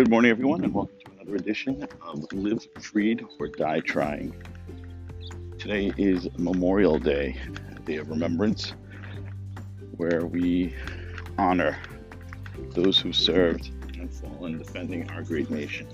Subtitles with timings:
[0.00, 4.34] Good morning, everyone, and welcome to another edition of Live Freed or Die Trying.
[5.58, 7.36] Today is Memorial Day,
[7.76, 8.72] a day of remembrance,
[9.98, 10.74] where we
[11.36, 11.76] honor
[12.70, 15.86] those who served and fallen defending our great nation.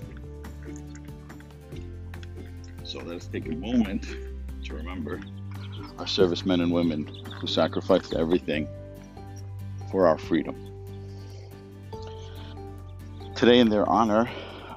[2.85, 4.07] So let us take a moment
[4.63, 5.19] to remember
[5.99, 7.11] our servicemen and women
[7.41, 8.69] who sacrificed everything
[9.91, 10.76] for our freedom.
[13.37, 14.27] Today, in their honor,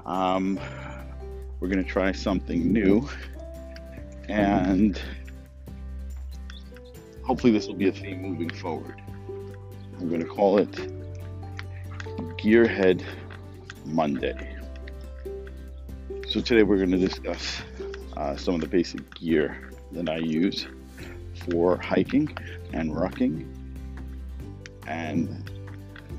[0.05, 0.61] um,
[1.59, 3.09] we're going to try something new,
[4.29, 5.01] and
[7.23, 9.01] hopefully, this will be a theme moving forward.
[9.99, 10.71] I'm going to call it
[12.37, 13.03] Gearhead
[13.87, 14.59] Monday.
[16.29, 17.63] So, today, we're going to discuss
[18.19, 20.67] uh, some of the basic gear that I use
[21.49, 22.37] for hiking
[22.75, 23.51] and rucking.
[24.87, 25.51] And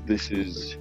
[0.06, 0.76] this is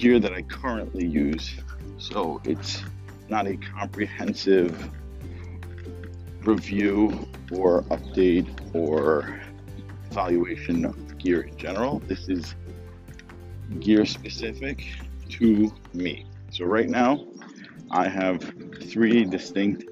[0.00, 1.60] gear that I currently use.
[1.98, 2.82] So it's
[3.28, 4.90] not a comprehensive
[6.42, 9.38] review or update or
[10.10, 11.98] evaluation of gear in general.
[12.06, 12.54] This is
[13.78, 14.86] gear specific
[15.28, 16.26] to me.
[16.50, 17.26] So right now,
[17.90, 18.40] I have
[18.84, 19.84] three distinct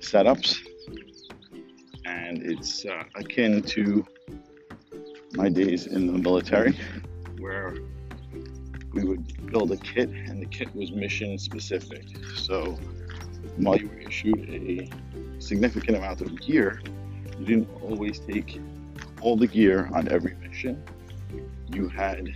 [0.00, 0.58] setups,
[2.04, 4.04] and it's uh, akin to
[5.34, 6.76] my days in the military,
[7.38, 7.76] where
[8.96, 12.04] we would build a kit, and the kit was mission specific.
[12.34, 12.78] So
[13.56, 14.88] while you were issued a
[15.38, 16.80] significant amount of gear,
[17.38, 18.58] you didn't always take
[19.20, 20.82] all the gear on every mission.
[21.70, 22.32] You had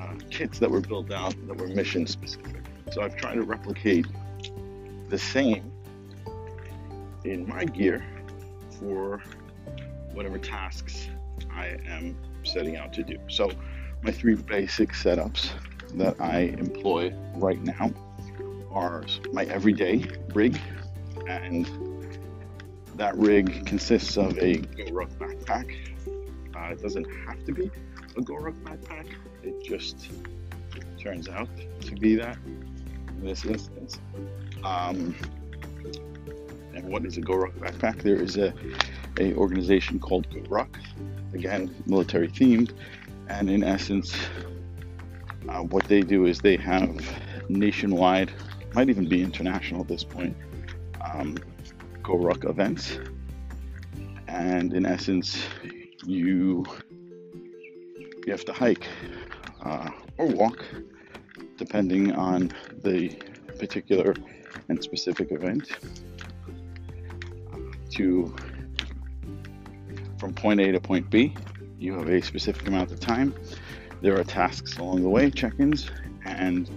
[0.00, 2.62] uh, kits that were built out that were mission specific.
[2.92, 4.06] So I've tried to replicate
[5.08, 5.72] the same
[7.24, 8.06] in my gear
[8.78, 9.20] for
[10.12, 11.08] whatever tasks
[11.52, 13.18] I am setting out to do.
[13.28, 13.50] So
[14.02, 15.50] my three basic setups
[15.94, 17.92] that I employ right now
[18.70, 20.04] are my everyday
[20.34, 20.58] rig,
[21.28, 21.68] and
[22.96, 25.76] that rig consists of a GoRuck backpack.
[26.56, 27.70] Uh, it doesn't have to be
[28.16, 29.06] a GoRuck backpack,
[29.42, 30.10] it just
[30.98, 31.48] turns out
[31.82, 34.00] to be that in this instance.
[34.64, 35.14] Um,
[36.74, 38.02] and what is a GoRuck backpack?
[38.02, 38.52] There is a,
[39.20, 40.74] a organization called GoRuck,
[41.34, 42.72] again military themed,
[43.32, 44.14] and in essence,
[45.48, 46.94] uh, what they do is they have
[47.48, 48.30] nationwide,
[48.74, 50.36] might even be international at this point,
[51.00, 51.36] um,
[52.02, 52.98] GoRuck events.
[54.28, 55.42] And in essence,
[56.04, 56.66] you
[58.26, 58.86] you have to hike
[59.64, 60.64] uh, or walk,
[61.56, 62.52] depending on
[62.84, 63.16] the
[63.58, 64.14] particular
[64.68, 65.68] and specific event,
[67.90, 68.34] to
[70.18, 71.34] from point A to point B
[71.82, 73.34] you have a specific amount of time.
[74.00, 75.90] There are tasks along the way, check-ins,
[76.24, 76.70] and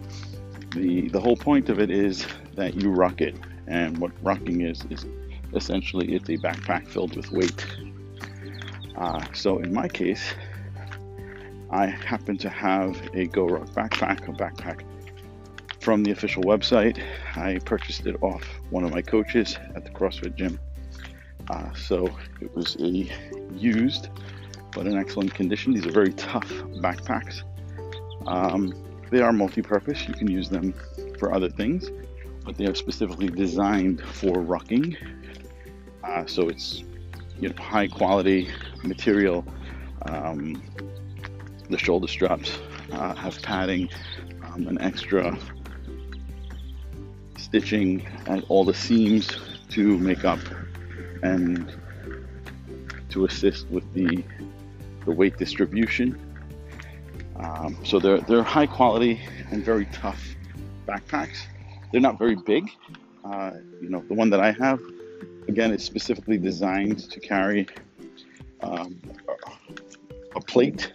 [0.73, 3.35] the the whole point of it is that you ruck it.
[3.67, 5.05] And what rucking is is
[5.53, 7.65] essentially it's a backpack filled with weight.
[8.95, 10.33] Uh, so in my case,
[11.69, 14.83] I happen to have a GoRuck backpack, a backpack
[15.79, 17.03] from the official website.
[17.35, 20.59] I purchased it off one of my coaches at the CrossFit gym.
[21.49, 22.09] Uh, so
[22.41, 23.11] it was a
[23.53, 24.09] used
[24.75, 25.73] but in excellent condition.
[25.73, 26.47] These are very tough
[26.83, 27.41] backpacks.
[28.27, 28.73] Um,
[29.09, 30.07] they are multi-purpose.
[30.07, 30.73] You can use them
[31.17, 31.89] for other things,
[32.43, 34.97] but they are specifically designed for rucking.
[36.03, 36.83] Uh, so it's
[37.39, 38.49] you know high quality
[38.83, 39.45] material.
[40.03, 40.61] Um,
[41.69, 42.59] the shoulder straps
[42.91, 43.89] uh, have padding,
[44.43, 45.35] um, an extra
[47.37, 49.31] stitching at all the seams
[49.69, 50.39] to make up
[51.23, 51.73] and
[53.09, 54.23] to assist with the
[55.05, 56.19] the weight distribution.
[57.37, 59.21] Um, so they're, they're high quality
[59.51, 60.35] and very tough
[60.87, 61.45] backpacks.
[61.91, 62.69] They're not very big.
[63.23, 63.51] Uh,
[63.81, 64.79] you know, the one that I have,
[65.47, 67.67] again, is specifically designed to carry
[68.61, 68.99] um,
[70.35, 70.93] a plate.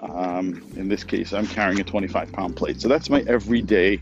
[0.00, 2.80] Um, in this case, I'm carrying a 25 pound plate.
[2.80, 4.00] So that's my everyday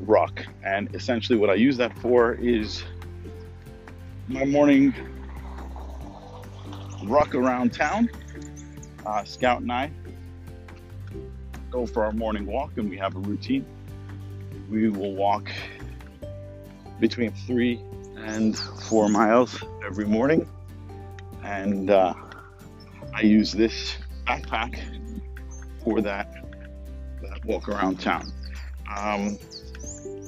[0.00, 0.44] ruck.
[0.64, 2.84] And essentially, what I use that for is
[4.28, 4.94] my morning
[7.04, 8.08] ruck around town
[9.06, 9.90] uh, Scout and I
[11.70, 13.64] go for our morning walk, and we have a routine.
[14.68, 15.50] We will walk
[16.98, 17.80] between three
[18.16, 20.48] and four miles every morning,
[21.42, 22.14] and uh,
[23.14, 24.80] I use this backpack
[25.82, 26.32] for that
[27.22, 28.32] that walk around town.
[28.96, 29.38] Um,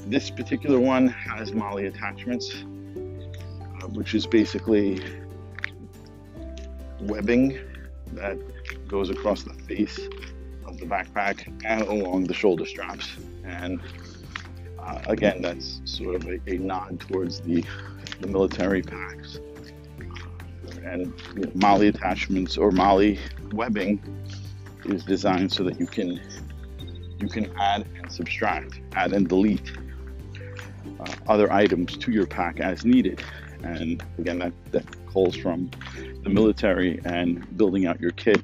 [0.07, 5.03] this particular one has MOLLE attachments, uh, which is basically
[7.01, 7.59] webbing
[8.13, 8.39] that
[8.93, 9.99] goes across the face
[10.67, 13.17] of the backpack and along the shoulder straps.
[13.43, 13.81] And
[14.79, 17.65] uh, again, that's sort of a, a, nod towards the,
[18.21, 19.41] the military packs.
[20.85, 23.17] And you know, MOLLE attachments or MOLLE
[23.53, 24.03] webbing
[24.85, 26.21] is designed so that you can
[27.19, 29.73] you can add and subtract, add and delete
[31.01, 33.23] uh, other items to your pack as needed.
[33.63, 35.71] And again, that, that calls from
[36.25, 38.43] the military and building out your kit,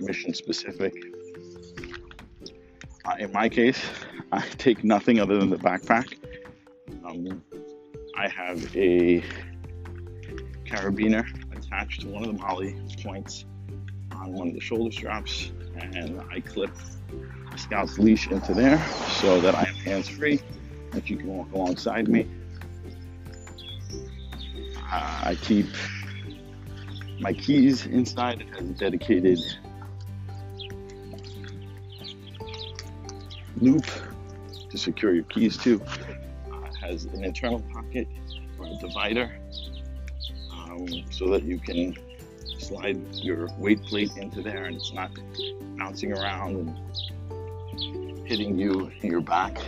[0.00, 0.94] mission specific.
[3.04, 3.80] Uh, in my case,
[4.32, 6.16] I take nothing other than the backpack.
[7.04, 7.42] Um,
[8.16, 9.22] I have a
[10.64, 11.26] carabiner
[11.56, 13.44] attached to one of the MOLLE points
[14.12, 16.70] on one of the shoulder straps, and I clip
[17.52, 18.84] a Scout's leash into there
[19.20, 20.40] so that I am hands free,
[20.92, 22.28] that you can walk alongside me.
[24.92, 25.66] Uh, I keep
[27.20, 28.40] my keys inside.
[28.40, 29.38] It has a dedicated
[33.56, 33.86] loop
[34.70, 35.82] to secure your keys to.
[36.52, 38.06] Uh, has an internal pocket
[38.58, 39.38] or a divider
[40.52, 41.96] um, so that you can
[42.58, 45.10] slide your weight plate into there and it's not
[45.76, 49.58] bouncing around and hitting you in your back.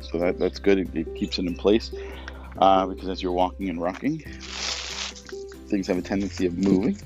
[0.00, 0.78] So that, that's good.
[0.78, 1.92] It, it keeps it in place
[2.58, 4.22] uh, because as you're walking and rucking,
[5.68, 6.98] things have a tendency of moving.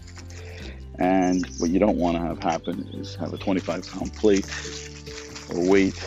[0.98, 4.46] And what you don't want to have happen is have a 25 pound plate
[5.50, 6.02] weight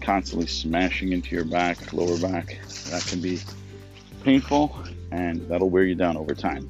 [0.00, 2.58] constantly smashing into your back, lower back.
[2.90, 3.40] That can be
[4.24, 4.76] painful
[5.12, 6.68] and that'll wear you down over time.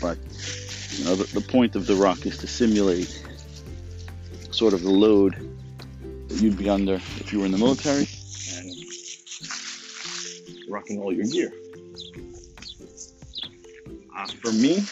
[0.00, 0.18] But
[0.92, 3.24] you know, the, the point of the ruck is to simulate
[4.50, 5.34] sort of the load
[6.28, 8.06] that you'd be under if you were in the military
[8.56, 8.70] and
[10.68, 11.52] rucking all your gear.
[14.16, 14.84] Uh, for me,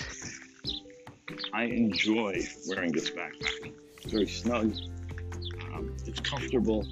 [1.52, 3.72] I enjoy wearing this backpack.
[4.08, 4.74] It's very snug,
[5.74, 6.86] um, it's comfortable,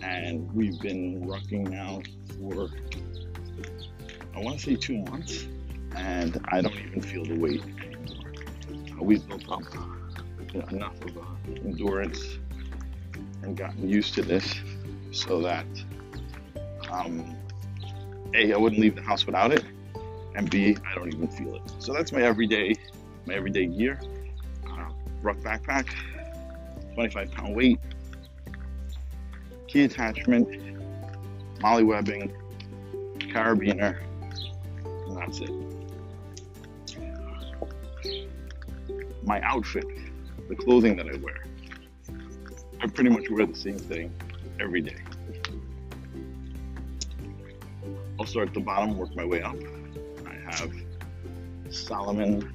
[0.00, 2.00] and we've been rucking now
[2.38, 2.70] for
[4.34, 5.46] I want to say two months
[5.94, 8.32] and I don't even feel the weight anymore.
[8.98, 9.60] Uh, we've built up
[10.54, 11.20] you know, enough of uh,
[11.66, 12.38] endurance
[13.42, 14.54] and gotten used to this
[15.10, 15.66] so that
[16.90, 17.36] um,
[18.34, 19.66] a I wouldn't leave the house without it,
[20.34, 21.62] and b I don't even feel it.
[21.78, 22.74] So that's my everyday
[23.26, 24.00] my everyday gear.
[25.22, 25.88] Ruck backpack,
[26.94, 27.80] 25 pound weight,
[29.66, 30.48] key attachment,
[31.60, 32.32] MOLLE webbing,
[33.18, 33.98] carabiner,
[35.06, 35.50] and that's it.
[39.26, 39.84] my outfit,
[40.48, 41.44] the clothing that I wear.
[42.80, 44.12] I pretty much wear the same thing
[44.60, 44.96] every day.
[48.18, 49.56] I'll start at the bottom, work my way up.
[50.26, 50.72] I have
[51.70, 52.52] Salomon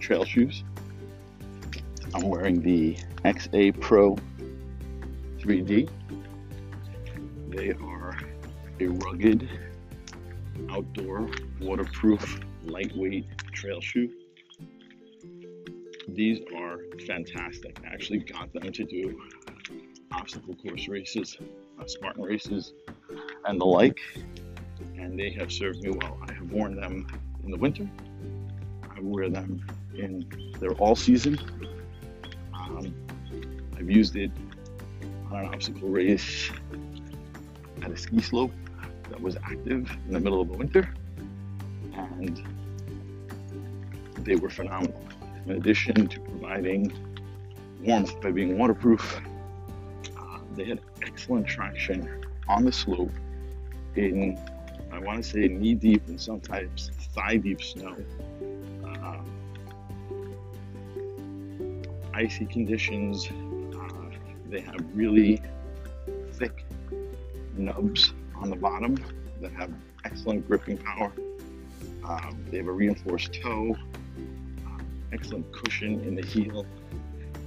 [0.00, 0.64] trail shoes.
[2.14, 4.16] I'm wearing the XA Pro
[5.38, 5.88] 3D.
[7.50, 8.18] They are
[8.80, 9.48] a rugged,
[10.70, 11.30] outdoor,
[11.60, 14.10] waterproof, lightweight trail shoe.
[16.08, 17.78] These are fantastic.
[17.84, 19.20] I actually got them to do
[20.12, 21.36] obstacle course races,
[21.80, 22.72] uh, Spartan races,
[23.44, 23.98] and the like,
[24.96, 26.18] and they have served me well.
[26.28, 27.06] I have worn them
[27.44, 27.88] in the winter.
[28.82, 30.26] I wear them in
[30.60, 31.38] their all season.
[32.54, 32.94] Um,
[33.76, 34.30] I've used it
[35.30, 36.50] on an obstacle race
[37.82, 38.52] at a ski slope
[39.08, 40.92] that was active in the middle of the winter,
[41.94, 42.42] and
[44.18, 45.00] they were phenomenal.
[45.46, 46.92] In addition to providing
[47.82, 49.20] warmth by being waterproof,
[50.16, 53.10] uh, they had excellent traction on the slope
[53.96, 54.38] in,
[54.92, 57.96] I want to say, knee deep and sometimes thigh deep snow.
[62.20, 63.30] Icy conditions.
[63.74, 64.10] Uh,
[64.50, 65.40] they have really
[66.34, 66.66] thick
[67.56, 68.94] nubs on the bottom
[69.40, 69.72] that have
[70.04, 71.10] excellent gripping power.
[72.04, 73.74] Um, they have a reinforced toe
[75.12, 76.66] excellent cushion in the heel.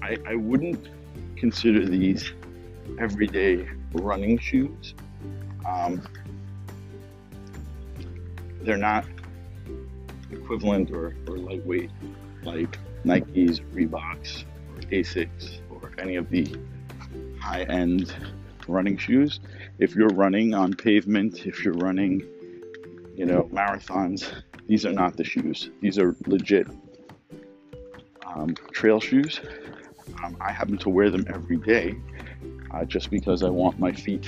[0.01, 0.89] I, I wouldn't
[1.37, 2.33] consider these
[2.99, 4.95] everyday running shoes.
[5.65, 6.05] Um,
[8.63, 9.05] they're not
[10.31, 11.91] equivalent or, or lightweight
[12.43, 14.45] like Nikes, Reeboks,
[14.85, 16.47] Asics, or any of the
[17.39, 18.13] high end
[18.67, 19.39] running shoes.
[19.79, 22.21] If you're running on pavement, if you're running,
[23.15, 24.31] you know, marathons,
[24.67, 25.69] these are not the shoes.
[25.81, 26.67] These are legit
[28.25, 29.41] um, trail shoes.
[30.23, 31.95] Um, I happen to wear them every day
[32.71, 34.27] uh, just because I want my feet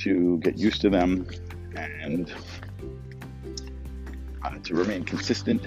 [0.00, 1.26] to get used to them
[1.76, 2.32] and
[4.42, 5.62] uh, to remain consistent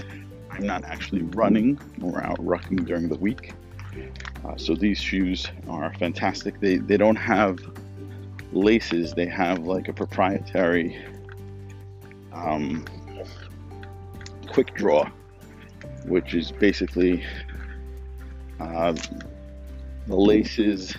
[0.58, 3.54] I'm not actually running or out rucking during the week.
[4.44, 6.60] Uh, so these shoes are fantastic.
[6.60, 7.60] They they don't have
[8.52, 9.14] laces.
[9.14, 10.98] They have like a proprietary
[12.34, 12.86] um,
[14.48, 15.10] quick draw,
[16.06, 17.24] which is basically
[18.60, 18.96] uh,
[20.08, 20.96] the laces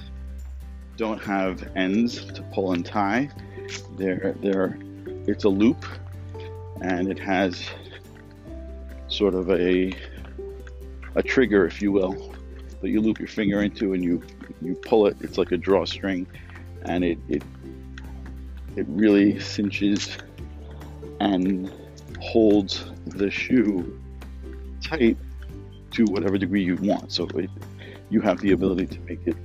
[0.97, 3.29] don't have ends to pull and tie.
[3.97, 4.79] They're they're
[5.27, 5.85] it's a loop,
[6.81, 7.69] and it has
[9.09, 9.93] sort of a
[11.15, 12.35] a trigger, if you will,
[12.81, 14.23] that you loop your finger into and you
[14.63, 15.17] you pull it.
[15.21, 16.27] It's like a drawstring,
[16.83, 17.43] and it it
[18.77, 20.17] it really cinches
[21.21, 21.73] and
[22.21, 24.01] holds the shoe
[24.83, 25.17] tight
[25.91, 27.11] to whatever degree you want.
[27.11, 27.51] So it,
[28.11, 29.37] you have the ability to make it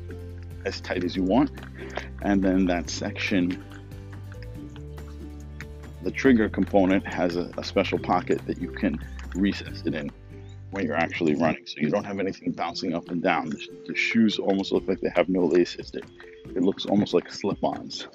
[0.66, 1.52] as tight as you want,
[2.22, 3.64] and then that section.
[6.04, 9.00] The trigger component has a, a special pocket that you can
[9.36, 10.12] recess it in
[10.72, 11.66] when you're actually running.
[11.66, 13.50] So you don't have anything bouncing up and down.
[13.50, 15.92] The, the shoes almost look like they have no laces.
[15.92, 16.02] They,
[16.56, 18.08] it looks almost like slip-ons,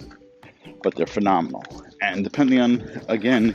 [0.82, 1.64] but they're phenomenal.
[2.02, 3.54] And depending on, again,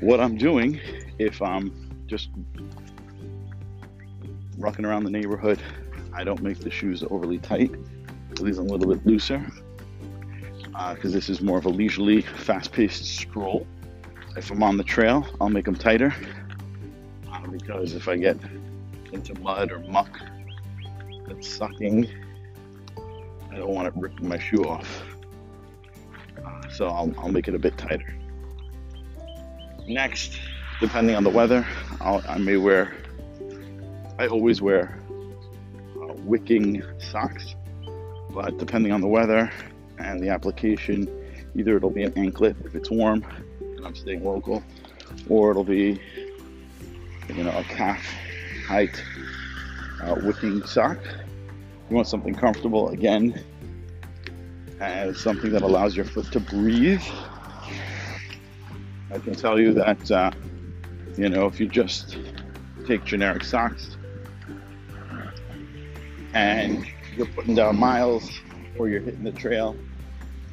[0.00, 0.80] what I'm doing,
[1.18, 2.30] if I'm just
[4.58, 5.60] rucking around the neighborhood,
[6.14, 7.70] I don't make the shoes overly tight.
[8.40, 9.46] Leave them a little bit looser
[10.64, 13.66] because uh, this is more of a leisurely, fast-paced stroll.
[14.36, 16.14] If I'm on the trail, I'll make them tighter
[17.52, 18.36] because if I get
[19.12, 20.18] into mud or muck
[21.26, 22.08] that's sucking,
[23.50, 25.04] I don't want it ripping my shoe off.
[26.70, 28.14] So I'll, I'll make it a bit tighter.
[29.86, 30.38] Next,
[30.80, 31.66] depending on the weather,
[32.00, 32.94] I'll, i may wear,
[34.18, 37.54] I always wear uh, wicking socks,
[38.30, 39.50] but depending on the weather
[39.98, 41.08] and the application,
[41.54, 43.24] either it'll be an anklet if it's warm
[43.60, 44.62] and I'm staying local,
[45.28, 46.00] or it'll be
[47.34, 48.04] you know, a calf
[48.66, 49.04] height
[50.02, 50.98] uh, wicking sock.
[51.88, 53.42] You want something comfortable again,
[54.80, 57.04] and something that allows your foot to breathe.
[59.10, 60.30] I can tell you that, uh,
[61.16, 62.16] you know, if you just
[62.86, 63.96] take generic socks
[66.32, 68.40] and you're putting down miles
[68.78, 69.76] or you're hitting the trail,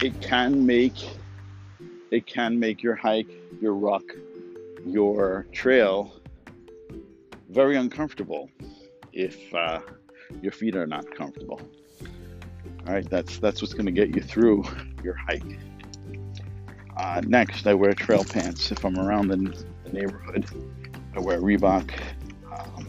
[0.02, 0.98] it can make
[2.12, 3.30] it can make your hike,
[3.62, 4.04] your ruck,
[4.86, 6.19] your trail
[7.50, 8.50] very uncomfortable
[9.12, 9.80] if uh,
[10.42, 11.60] your feet are not comfortable.
[12.88, 14.64] All right, that's that's what's going to get you through
[15.04, 15.60] your hike.
[16.96, 20.46] Uh, next, I wear trail pants if I'm around the, neighborhood.
[21.16, 21.92] I wear Reebok
[22.52, 22.88] um,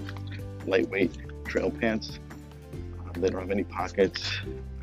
[0.67, 2.19] lightweight trail pants.
[2.99, 4.31] Uh, they don't have any pockets.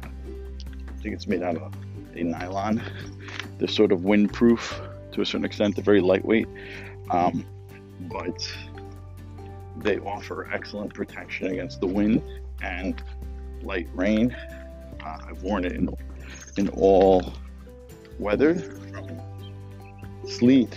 [0.01, 1.74] I think it's made out of
[2.15, 2.81] a nylon.
[3.60, 5.75] They're sort of windproof to a certain extent.
[5.75, 6.48] They're very lightweight,
[7.12, 7.46] um,
[8.01, 8.51] but
[9.81, 12.22] they offer excellent protection against the wind
[12.62, 13.01] and
[13.62, 14.36] light rain.
[15.03, 15.89] Uh, I've worn it in,
[16.57, 17.34] in all
[18.19, 19.22] weather, from
[20.27, 20.75] sleet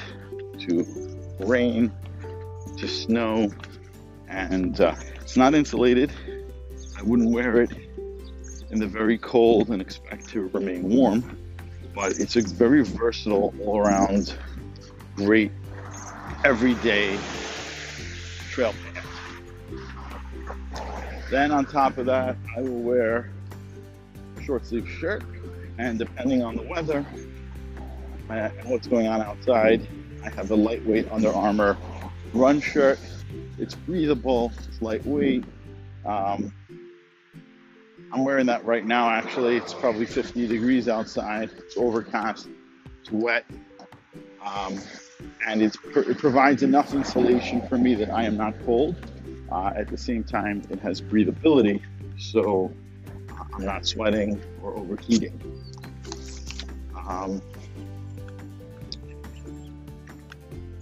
[0.61, 0.87] to
[1.41, 1.93] rain
[2.77, 3.51] to snow,
[4.29, 6.13] and uh, it's not insulated.
[6.99, 7.73] I wouldn't wear it
[8.71, 11.39] in the very cold and expect to remain warm,
[11.95, 14.37] but it's a very versatile, all around,
[15.17, 15.51] great,
[16.45, 17.19] everyday
[18.51, 18.75] trail
[21.31, 23.31] then on top of that, I will wear
[24.37, 25.23] a short sleeve shirt,
[25.79, 27.07] and depending on the weather
[28.29, 29.87] and what's going on outside,
[30.25, 31.77] I have a lightweight Under Armour
[32.35, 32.99] run shirt.
[33.59, 35.45] It's breathable, it's lightweight.
[36.05, 36.53] Um,
[38.13, 39.09] I'm wearing that right now.
[39.09, 41.51] Actually, it's probably 50 degrees outside.
[41.59, 42.49] It's overcast.
[43.01, 43.45] It's wet,
[44.45, 44.81] um,
[45.47, 45.77] and it
[46.19, 48.97] provides enough insulation for me that I am not cold.
[49.51, 51.83] Uh, at the same time, it has breathability,
[52.17, 52.73] so
[53.55, 55.41] I'm not sweating or overheating.
[56.95, 57.43] Um,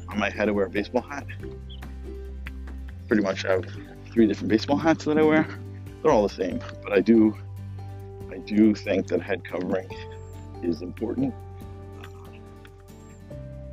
[0.08, 1.26] on my head, I wear a baseball hat.
[3.06, 3.66] Pretty much, I have
[4.12, 5.48] three different baseball hats that I wear.
[6.02, 7.34] They're all the same, but I do,
[8.30, 9.88] I do think that head covering
[10.62, 11.34] is important.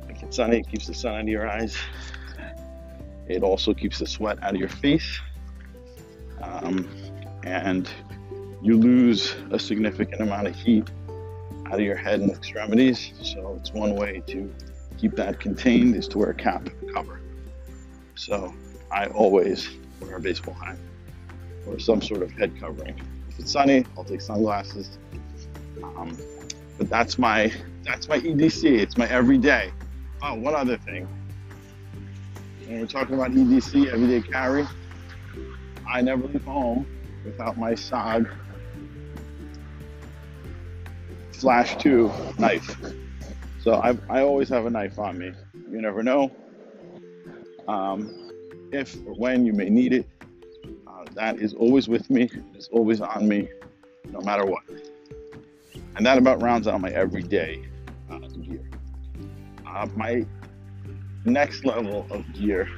[0.08, 1.76] It's sunny, it keeps the sun out of your eyes.
[3.28, 5.20] It also keeps the sweat out of your face.
[6.40, 6.88] Um,
[7.44, 7.90] and
[8.62, 10.88] you lose a significant amount of heat
[11.66, 13.12] out of your head and extremities.
[13.22, 14.52] So it's one way to
[14.98, 17.20] keep that contained is to wear a cap and cover.
[18.14, 18.54] So
[18.90, 19.68] I always
[20.00, 20.76] wear a baseball hat
[21.66, 23.00] or some sort of head covering.
[23.28, 24.98] If it's sunny, I'll take sunglasses.
[25.82, 26.16] Um,
[26.78, 27.52] but that's my
[27.82, 28.78] that's my EDC.
[28.78, 29.72] It's my everyday.
[30.22, 31.06] Oh, one other thing
[32.66, 34.66] when we're talking about EDC, everyday carry,
[35.88, 36.86] I never leave home
[37.24, 38.28] without my SOG
[41.32, 42.76] Flash 2 knife.
[43.60, 45.32] So I, I always have a knife on me.
[45.70, 46.34] You never know
[47.68, 48.12] um,
[48.72, 50.08] if or when you may need it.
[50.86, 53.48] Uh, that is always with me, it's always on me,
[54.10, 54.62] no matter what.
[55.96, 57.64] And that about rounds out my everyday
[58.10, 58.68] uh, gear.
[59.66, 60.24] Uh, my
[61.26, 62.68] next level of gear,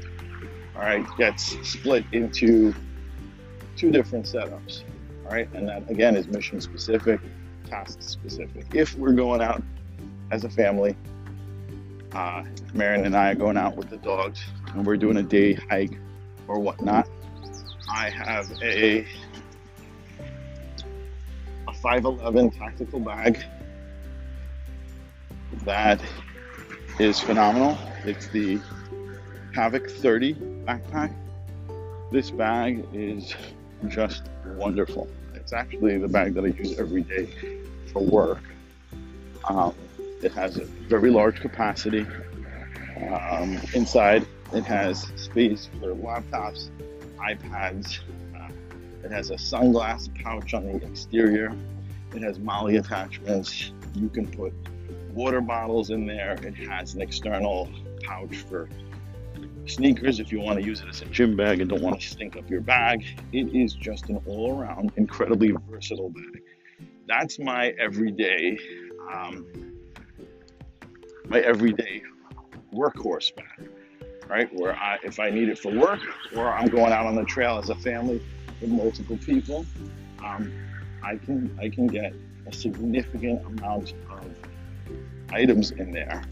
[0.75, 2.75] all right, gets split into
[3.77, 4.83] two different setups,
[5.25, 7.21] all right, and that again is mission specific,
[7.67, 8.67] task specific.
[8.75, 9.63] If we're going out
[10.31, 10.97] as a family,
[12.13, 14.41] uh, Marion and I are going out with the dogs
[14.75, 15.99] and we're doing a day hike
[16.47, 17.09] or whatnot.
[17.91, 19.07] I have a
[21.67, 23.45] a 511 tactical bag
[25.65, 26.01] that
[26.99, 27.79] is phenomenal.
[28.05, 28.61] It's the
[29.55, 31.13] Havoc 30 backpack.
[32.13, 33.35] This bag is
[33.89, 35.09] just wonderful.
[35.35, 37.29] It's actually the bag that I use every day
[37.93, 38.43] for work.
[39.49, 39.75] Um,
[40.23, 42.07] it has a very large capacity.
[43.11, 46.71] Um, inside, it has space for laptops,
[47.19, 48.01] iPads.
[48.35, 48.49] Uh,
[49.05, 51.53] it has a sunglass pouch on the exterior.
[52.15, 53.73] It has MOLLE attachments.
[53.95, 54.55] You can put
[55.11, 56.35] water bottles in there.
[56.43, 57.69] It has an external
[58.09, 58.69] pouch for
[59.67, 62.07] sneakers if you want to use it as a gym bag and don't want to
[62.07, 63.05] stink up your bag.
[63.33, 66.43] It is just an all around incredibly versatile bag.
[67.07, 68.59] That's my everyday,
[69.13, 69.47] um,
[71.27, 72.03] my everyday
[72.73, 73.69] workhorse bag,
[74.27, 74.49] right?
[74.55, 76.01] Where I, if I need it for work
[76.35, 78.23] or I'm going out on the trail as a family
[78.61, 79.67] with multiple people,
[80.25, 80.53] um,
[81.03, 82.15] I can I can get
[82.47, 84.31] a significant amount of
[85.31, 86.23] items in there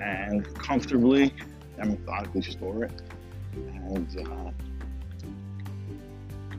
[0.00, 1.34] and comfortably
[1.78, 3.02] and methodically store it
[3.54, 4.50] and uh,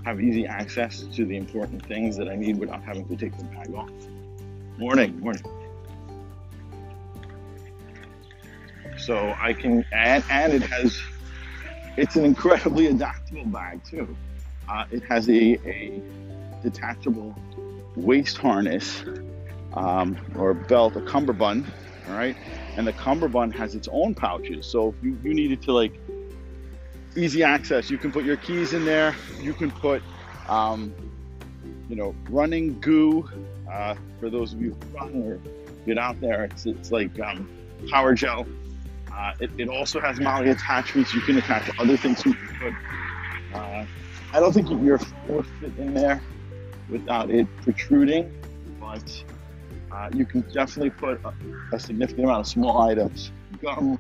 [0.06, 3.44] have easy access to the important things that I need without having to take the
[3.46, 3.90] bag off.
[4.78, 5.44] Morning, morning.
[8.98, 11.00] So I can, and, and it has,
[11.98, 14.16] it's an incredibly adaptable bag too.
[14.70, 16.02] Uh, it has a, a
[16.64, 17.36] detachable
[17.96, 19.04] waist harness
[19.74, 21.72] um, or belt, a cummerbund,
[22.08, 22.36] all right?
[22.78, 24.66] And the cummerbund has its own pouches.
[24.66, 25.94] So if you, you needed to like
[27.16, 29.16] easy access, you can put your keys in there.
[29.42, 30.04] You can put,
[30.48, 30.94] um,
[31.90, 33.30] you know, running goo
[33.72, 35.40] uh, for those of you who run or
[35.86, 36.46] get out there.
[36.46, 37.50] It's, it's like um,
[37.90, 38.46] power gel.
[39.12, 41.14] Uh, it, it, also has MOLLE attachments.
[41.14, 42.74] You can attach other things to put.
[43.54, 43.86] Uh,
[44.34, 46.22] I don't think your phone would fit in there
[46.90, 48.30] without it protruding,
[48.80, 49.24] but
[49.92, 51.34] uh, you can definitely put a,
[51.74, 53.32] a, significant amount of small items.
[53.62, 54.00] Gum.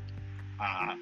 [0.60, 0.95] Uh,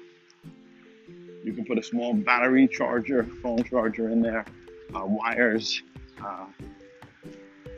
[1.42, 4.44] you can put a small battery charger, phone charger in there,
[4.94, 5.82] uh, wires.
[6.22, 6.46] Uh,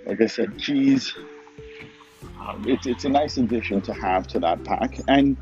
[0.07, 1.13] like I said, keys.
[2.41, 5.01] Uh, it's, it's a nice addition to have to that pack.
[5.09, 5.37] And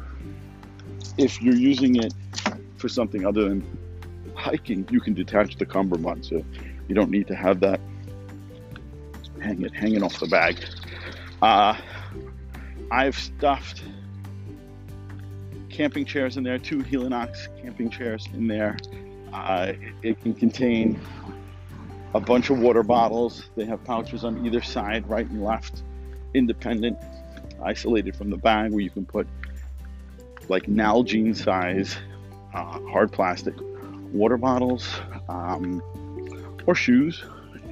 [1.18, 2.14] if you're using it
[2.76, 3.78] for something other than
[4.34, 6.42] hiking, you can detach the cummerbund, so
[6.88, 7.80] you don't need to have that
[9.40, 10.64] hang it hanging off the bag.
[11.44, 11.76] Uh,
[12.90, 13.82] I've stuffed
[15.68, 18.78] camping chairs in there, two Helinox camping chairs in there.
[19.30, 20.98] Uh, it, it, can contain
[22.14, 23.50] a bunch of water bottles.
[23.56, 25.82] They have pouches on either side, right and left,
[26.32, 26.96] independent,
[27.62, 29.28] isolated from the bag, where you can put
[30.48, 31.94] like Nalgene size
[32.54, 33.54] uh, hard plastic
[34.14, 34.88] water bottles
[35.28, 35.82] um,
[36.66, 37.22] or shoes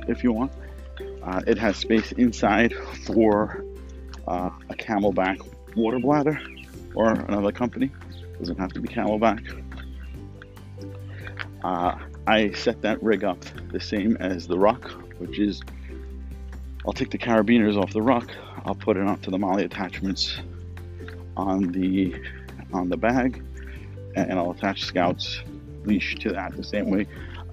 [0.08, 0.52] if you want.
[1.24, 2.74] Uh, it has space inside
[3.06, 3.64] for
[4.26, 6.40] uh, a CamelBak water bladder
[6.94, 7.90] or another company.
[8.38, 9.62] Doesn't have to be CamelBak.
[11.62, 15.62] Uh, I set that rig up the same as the ruck, which is
[16.86, 18.28] I'll take the carabiners off the ruck.
[18.64, 20.40] I'll put it onto the MOLLE attachments
[21.36, 22.20] on the
[22.72, 23.42] on the bag,
[24.16, 25.42] and I'll attach Scout's
[25.84, 27.06] leash to that the same way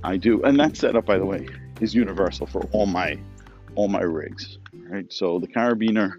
[0.04, 0.42] I do.
[0.44, 1.48] And that setup, by the way,
[1.82, 3.18] is universal for all my
[3.80, 4.58] all my rigs.
[4.90, 6.12] Right, so the carabiner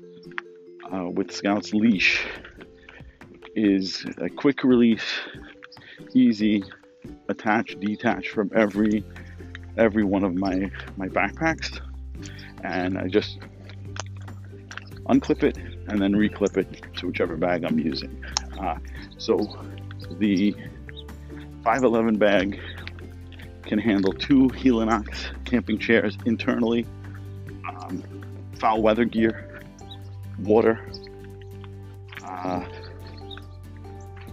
[0.91, 2.25] uh, with Scout's leash
[3.55, 5.05] is a quick release,
[6.15, 6.65] easy
[7.29, 9.05] attach, detach from every
[9.77, 11.81] every one of my my backpacks,
[12.65, 13.41] and I just
[15.11, 18.25] unclip it and then reclip it to whichever bag I'm using.
[18.59, 18.79] Uh,
[19.19, 19.37] so
[20.19, 20.53] the
[21.63, 22.59] 511 bag
[23.65, 26.87] can handle two Helinox camping chairs internally
[28.59, 29.63] foul weather gear,
[30.39, 30.81] water,
[32.25, 32.65] uh,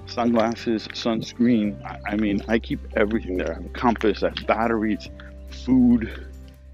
[0.05, 1.81] sunglasses, sunscreen.
[1.85, 3.51] I, I mean, I keep everything there.
[3.51, 5.09] I have a compass, I have batteries,
[5.49, 6.27] food.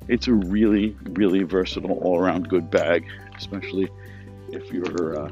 [0.08, 3.06] It's a really, really versatile, all-around good bag,
[3.38, 3.89] especially
[4.49, 5.30] if you're uh,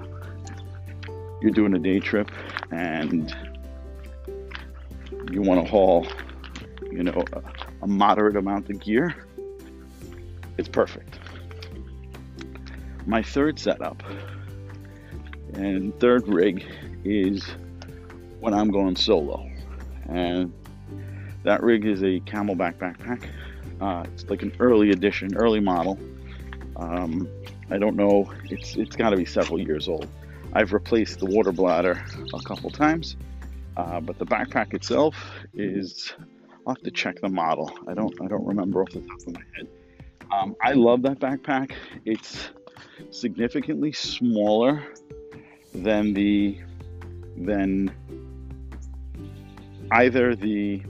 [1.42, 2.32] you're doing a day trip
[2.72, 3.36] and
[5.32, 6.06] you want to haul,
[6.92, 7.42] you know, a,
[7.84, 9.16] a moderate amount of gear.
[10.58, 11.20] It's perfect.
[13.06, 14.04] My third setup
[15.54, 16.66] and third rig
[17.04, 17.46] is
[18.40, 19.50] when I'm going solo.
[20.08, 20.54] And
[21.44, 23.30] that rig is a CamelBak backpack.
[23.80, 25.98] Uh, it's like an early edition, early model.
[26.76, 27.28] Um,
[27.70, 30.08] I don't know, it's, it's got to be several years old.
[30.54, 33.16] I've replaced the water bladder a couple times,
[33.78, 35.16] uh, but the backpack itself
[35.54, 36.14] is,
[36.68, 37.72] I'll have to check the model.
[37.88, 39.68] I don't, I don't remember off the top of my head.
[40.32, 41.74] Um, I love that backpack.
[42.06, 42.50] It's
[43.10, 44.84] significantly smaller
[45.74, 46.60] than the
[47.38, 47.92] than
[49.92, 50.82] either the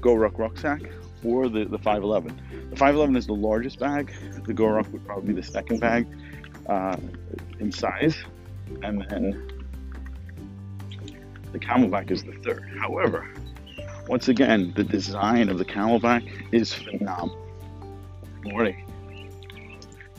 [0.00, 0.82] GoRuck rucksack
[1.24, 2.68] or the, the 511.
[2.70, 4.12] The 511 is the largest bag.
[4.44, 6.06] The GoRuck would probably be the second bag
[6.66, 6.96] uh,
[7.60, 8.16] in size,
[8.82, 9.48] and then
[11.52, 12.64] the CamelBak is the third.
[12.80, 13.28] However,
[14.08, 17.38] once again, the design of the CamelBak is phenomenal.
[18.44, 18.91] Morning.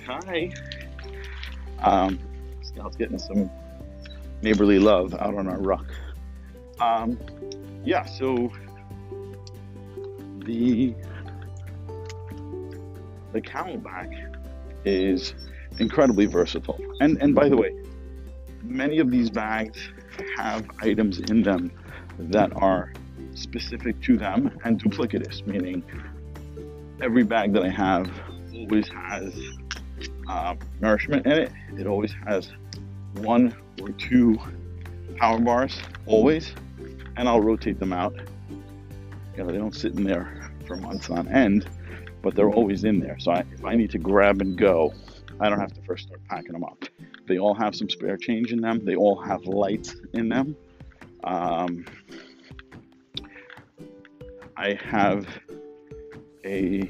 [0.06, 0.52] Hi.
[1.80, 2.20] Um,
[2.62, 3.50] Scout's getting some
[4.42, 5.86] neighborly love out on our ruck.
[6.80, 7.18] Um,
[7.86, 8.52] yeah, so
[10.46, 10.94] the
[13.32, 14.36] the CamelBak
[14.84, 15.34] is
[15.80, 16.80] incredibly versatile.
[17.00, 17.74] And and by the way,
[18.62, 19.90] many of these bags
[20.38, 21.72] have items in them
[22.20, 22.92] that are
[23.36, 25.82] specific to them and duplicitous, meaning
[27.02, 28.12] every bag that I have
[28.54, 29.34] always has
[30.28, 31.52] uh, nourishment in it.
[31.78, 32.52] It always has
[33.16, 34.38] one or two
[35.18, 36.54] power bars, always,
[37.18, 38.16] and I'll rotate them out.
[39.36, 41.68] You know, they don't sit in there for months on end,
[42.22, 43.18] but they're always in there.
[43.20, 44.94] So I, if I need to grab and go,
[45.40, 46.86] I don't have to first start packing them up.
[47.28, 48.86] They all have some spare change in them.
[48.86, 50.56] They all have lights in them.
[51.24, 51.86] Um,
[54.58, 55.28] I have
[56.46, 56.88] a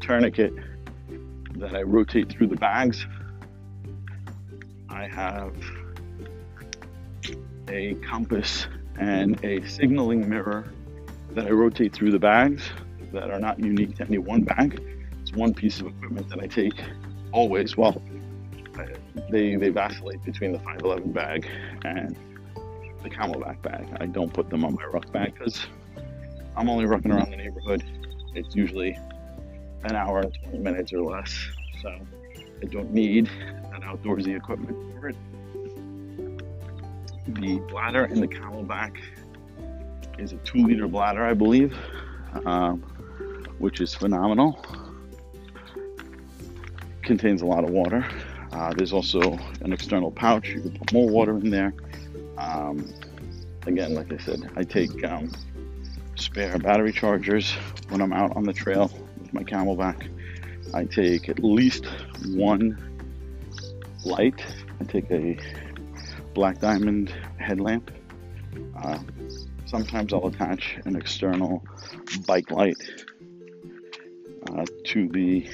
[0.00, 0.54] tourniquet
[1.56, 3.06] that I rotate through the bags.
[4.88, 5.54] I have
[7.68, 8.66] a compass
[8.98, 10.70] and a signaling mirror
[11.30, 12.70] that I rotate through the bags
[13.12, 14.82] that are not unique to any one bag.
[15.22, 16.82] It's one piece of equipment that I take
[17.32, 17.76] always.
[17.76, 18.02] Well,
[19.30, 21.48] they, they vacillate between the 511 bag
[21.84, 22.16] and
[23.02, 23.86] the CamelBak bag.
[24.00, 25.66] I don't put them on my ruck bag because
[26.56, 27.84] I'm only rucking around the neighborhood.
[28.34, 28.98] It's usually
[29.84, 31.34] an hour and 20 minutes or less.
[31.82, 33.28] So I don't need
[33.70, 35.16] that outdoorsy equipment for it.
[37.26, 38.96] The bladder in the CamelBak
[40.18, 41.76] is a two liter bladder, I believe,
[42.44, 42.80] um,
[43.58, 44.64] which is phenomenal.
[47.02, 48.06] Contains a lot of water.
[48.52, 50.48] Uh, there's also an external pouch.
[50.50, 51.72] You can put more water in there.
[52.38, 52.92] Um,
[53.66, 55.32] again, like I said, I take um,
[56.16, 57.52] spare battery chargers
[57.88, 58.90] when I'm out on the trail
[59.32, 60.08] my CamelBak,
[60.74, 61.86] I take at least
[62.34, 62.78] one
[64.04, 64.44] light.
[64.80, 65.38] I take a
[66.34, 67.90] black diamond headlamp.
[68.76, 68.98] Uh,
[69.66, 71.64] sometimes I'll attach an external
[72.26, 72.76] bike light
[74.50, 75.48] uh, to the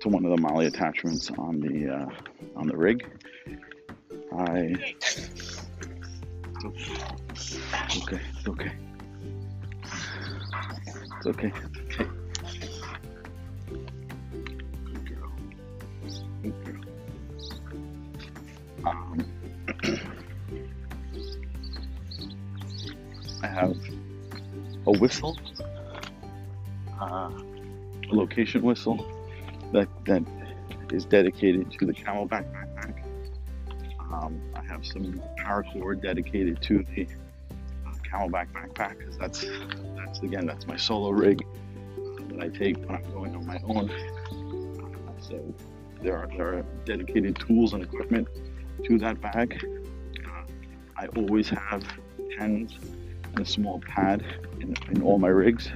[0.00, 2.06] to one of the MOLLE attachments on the uh,
[2.56, 3.06] on the rig.
[4.36, 4.74] I
[6.64, 8.72] okay, okay,
[11.16, 11.52] it's okay.
[18.86, 19.26] Um,
[23.42, 23.76] I have
[24.86, 25.36] a whistle,
[27.00, 29.04] uh, a location whistle
[29.72, 30.22] that that
[30.92, 33.02] is dedicated to the CamelBak backpack.
[34.12, 37.08] Um, I have some paracord dedicated to the
[37.86, 39.44] uh, CamelBak backpack because that's
[39.96, 41.44] that's again that's my solo rig
[42.28, 43.90] that I take when I'm going on my own.
[45.18, 45.42] So
[46.02, 48.28] there are there are dedicated tools and equipment
[48.84, 49.64] to that bag.
[50.24, 50.42] Uh,
[50.96, 51.84] I always have
[52.38, 52.78] pens
[53.24, 54.24] and a small pad
[54.60, 55.70] in, in all my rigs.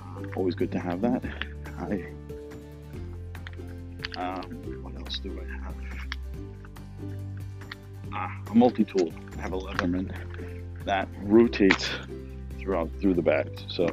[0.00, 1.22] Uh, always good to have that.
[1.78, 2.06] I
[4.16, 4.42] um,
[4.82, 5.74] what else do I have?
[8.12, 9.12] Ah, a multi-tool.
[9.36, 10.10] I have a Leatherman
[10.86, 11.90] that rotates
[12.58, 13.64] throughout through the bags.
[13.68, 13.88] So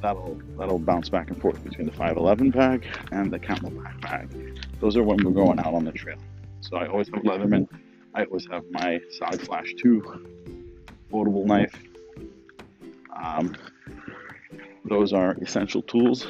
[0.00, 4.60] that'll that'll bounce back and forth between the 511 bag and the CamelBak bag.
[4.80, 6.18] Those are when we're going out on the trail.
[6.60, 7.68] So I always have Leatherman
[8.14, 10.02] I always have my SOG Flash 2
[11.12, 11.74] foldable knife.
[13.16, 13.54] Um,
[14.84, 16.26] those are essential tools.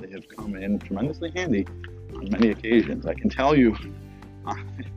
[0.00, 1.66] They have come in tremendously handy
[2.16, 3.06] on many occasions.
[3.06, 3.76] I can tell you
[4.44, 4.92] on,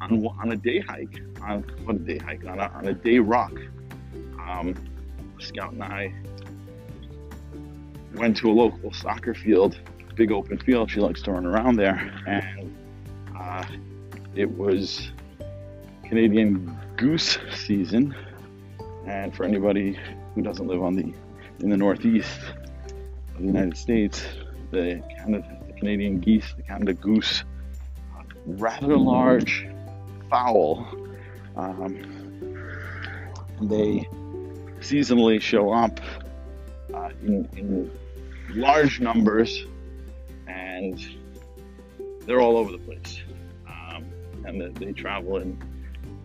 [0.00, 3.18] on, on a day hike, on what a day hike, on a, on a day
[3.18, 3.52] ruck,
[4.46, 4.74] um,
[5.38, 6.12] Scout and I
[8.14, 9.78] went to a local soccer field,
[10.16, 10.90] big open field.
[10.90, 12.76] She likes to run around there, and
[13.38, 13.64] uh,
[14.38, 15.10] it was
[16.04, 18.14] Canadian goose season.
[19.04, 19.98] And for anybody
[20.34, 21.12] who doesn't live on the
[21.58, 22.38] in the northeast
[23.34, 24.24] of the United States,
[24.70, 27.42] the Canada, the Canadian geese, the Canada goose,
[28.14, 29.66] are rather large
[30.30, 30.86] fowl.
[31.56, 31.96] Um,
[33.60, 34.08] they
[34.78, 35.98] seasonally show up
[36.94, 37.90] uh, in, in
[38.50, 39.64] large numbers
[40.46, 41.04] and
[42.24, 43.20] they're all over the place.
[44.48, 45.62] And they, they travel in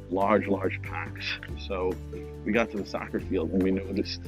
[0.09, 1.25] large, large packs.
[1.59, 1.93] So
[2.45, 4.21] we got to the soccer field and we noticed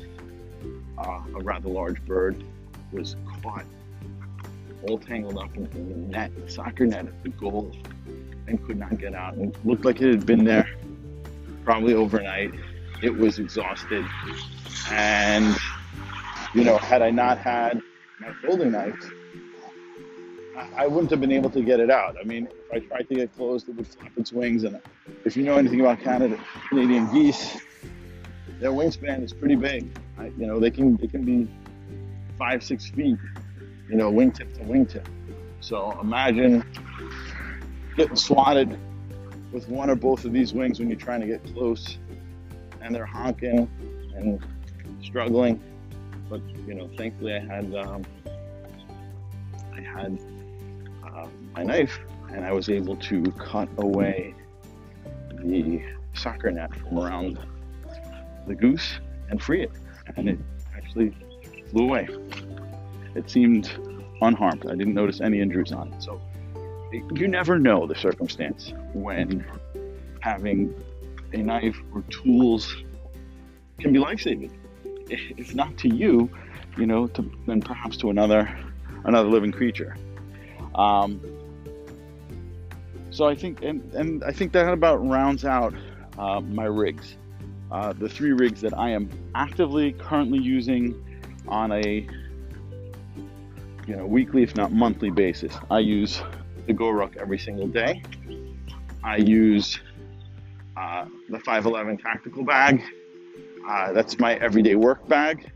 [0.98, 2.44] uh, a rather large bird
[2.92, 3.66] was caught
[4.88, 7.76] all tangled up in, in the net, the soccer net at the goal,
[8.48, 9.36] and could not get out.
[9.36, 10.70] And looked like it had been there
[11.64, 12.54] probably overnight.
[13.02, 14.06] It was exhausted.
[14.92, 15.56] And,
[16.54, 17.82] you know, had I not had
[18.20, 19.12] my folding knife,
[20.56, 22.16] I wouldn't have been able to get it out.
[22.20, 24.64] I mean, if I tried to get closed, it would flap its wings.
[24.64, 24.80] And
[25.26, 26.40] if you know anything about Canada,
[26.70, 27.58] Canadian geese,
[28.60, 29.98] their wingspan is pretty big.
[30.18, 31.50] I, you know, they can they can be
[32.38, 33.18] five six feet.
[33.90, 35.06] You know, wingtip to wingtip.
[35.60, 36.64] So imagine
[37.98, 38.78] getting swatted
[39.52, 41.98] with one or both of these wings when you're trying to get close,
[42.82, 43.70] and they're honking
[44.16, 44.44] and
[45.04, 45.62] struggling.
[46.30, 48.06] But you know, thankfully I had um,
[49.74, 50.18] I had
[51.16, 52.00] uh, my knife,
[52.34, 54.34] and I was able to cut away
[55.38, 55.82] the
[56.14, 57.40] soccer net from around
[58.48, 59.00] the goose
[59.30, 59.72] and free it.
[60.18, 60.40] And it
[60.76, 61.16] actually
[61.70, 62.08] flew away.
[63.16, 63.72] It seemed
[64.22, 64.66] unharmed.
[64.68, 66.04] I didn't notice any injuries on it.
[66.04, 66.22] So
[66.92, 69.46] you never know the circumstance when
[70.20, 70.74] having
[71.34, 72.84] a knife or tools
[73.80, 74.58] can be life saving.
[75.10, 76.30] If not to you,
[76.78, 78.58] you know, to, then perhaps to another
[79.04, 79.96] another living creature.
[80.76, 81.22] Um,
[83.10, 85.74] so I think, and, and I think that about rounds out
[86.18, 87.16] uh, my rigs.
[87.72, 91.02] Uh, the three rigs that I am actively currently using
[91.48, 92.08] on a
[93.88, 95.54] you know weekly, if not monthly basis.
[95.70, 96.22] I use
[96.68, 98.04] the GoRuck every single day.
[99.04, 99.80] I use
[100.76, 102.84] uh, the 511 tactical bag.
[103.68, 105.52] Uh, that's my everyday work bag,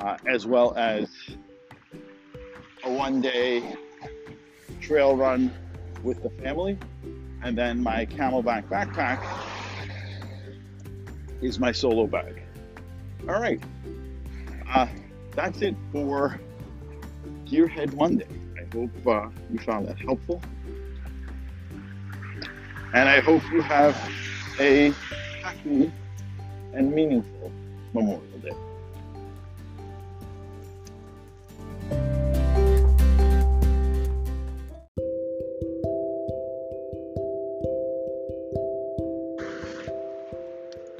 [0.00, 1.08] uh, as well as
[2.84, 3.62] a one day
[4.82, 5.52] trail run
[6.02, 6.78] with the family.
[7.42, 9.22] And then my CamelBak backpack
[11.40, 12.42] is my solo bag.
[13.28, 13.60] All right.
[14.68, 14.86] Uh,
[15.34, 16.38] that's it for
[17.46, 18.26] Gearhead Monday.
[18.56, 20.42] I hope uh, you found that helpful.
[22.94, 23.96] And I hope you have
[24.60, 24.92] a
[25.42, 25.90] happy
[26.74, 27.50] and meaningful
[27.92, 28.31] Memorial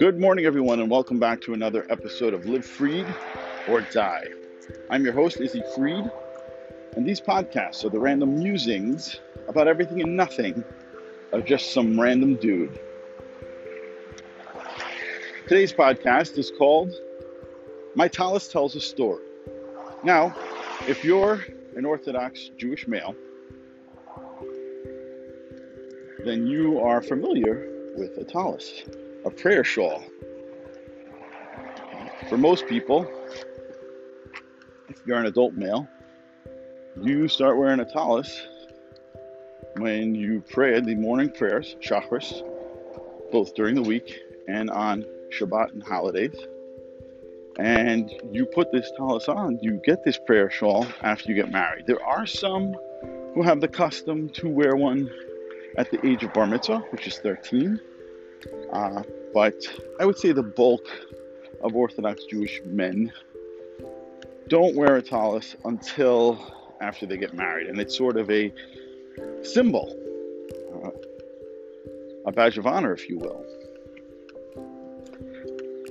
[0.02, 3.06] Good morning, everyone, and welcome back to another episode of Live Freed
[3.68, 4.24] or Die.
[4.90, 6.10] I'm your host, Izzy Freed,
[6.96, 10.64] and these podcasts are the random musings about everything and nothing
[11.30, 12.80] of just some random dude.
[15.46, 16.92] Today's podcast is called
[17.94, 19.22] My Tallis Tells a Story.
[20.02, 20.34] Now,
[20.88, 23.14] if you're an Orthodox Jewish male,
[26.24, 28.82] then you are familiar with a tallis
[29.24, 30.02] a prayer shawl.
[32.28, 33.06] For most people,
[34.88, 35.88] if you're an adult male,
[37.00, 38.46] you start wearing a tallis
[39.76, 42.42] when you pray the morning prayers, shacharis,
[43.30, 46.36] both during the week and on Shabbat and holidays.
[47.58, 51.86] And you put this tallis on, you get this prayer shawl after you get married.
[51.86, 52.74] There are some
[53.34, 55.10] who have the custom to wear one
[55.78, 57.80] at the age of bar mitzvah, which is 13.
[58.72, 59.02] Uh,
[59.34, 59.54] but
[60.00, 60.86] I would say the bulk
[61.62, 63.12] of Orthodox Jewish men
[64.48, 66.38] don't wear a tallis until
[66.80, 68.52] after they get married, and it's sort of a
[69.42, 69.94] symbol,
[70.84, 70.90] uh,
[72.26, 73.44] a badge of honor, if you will,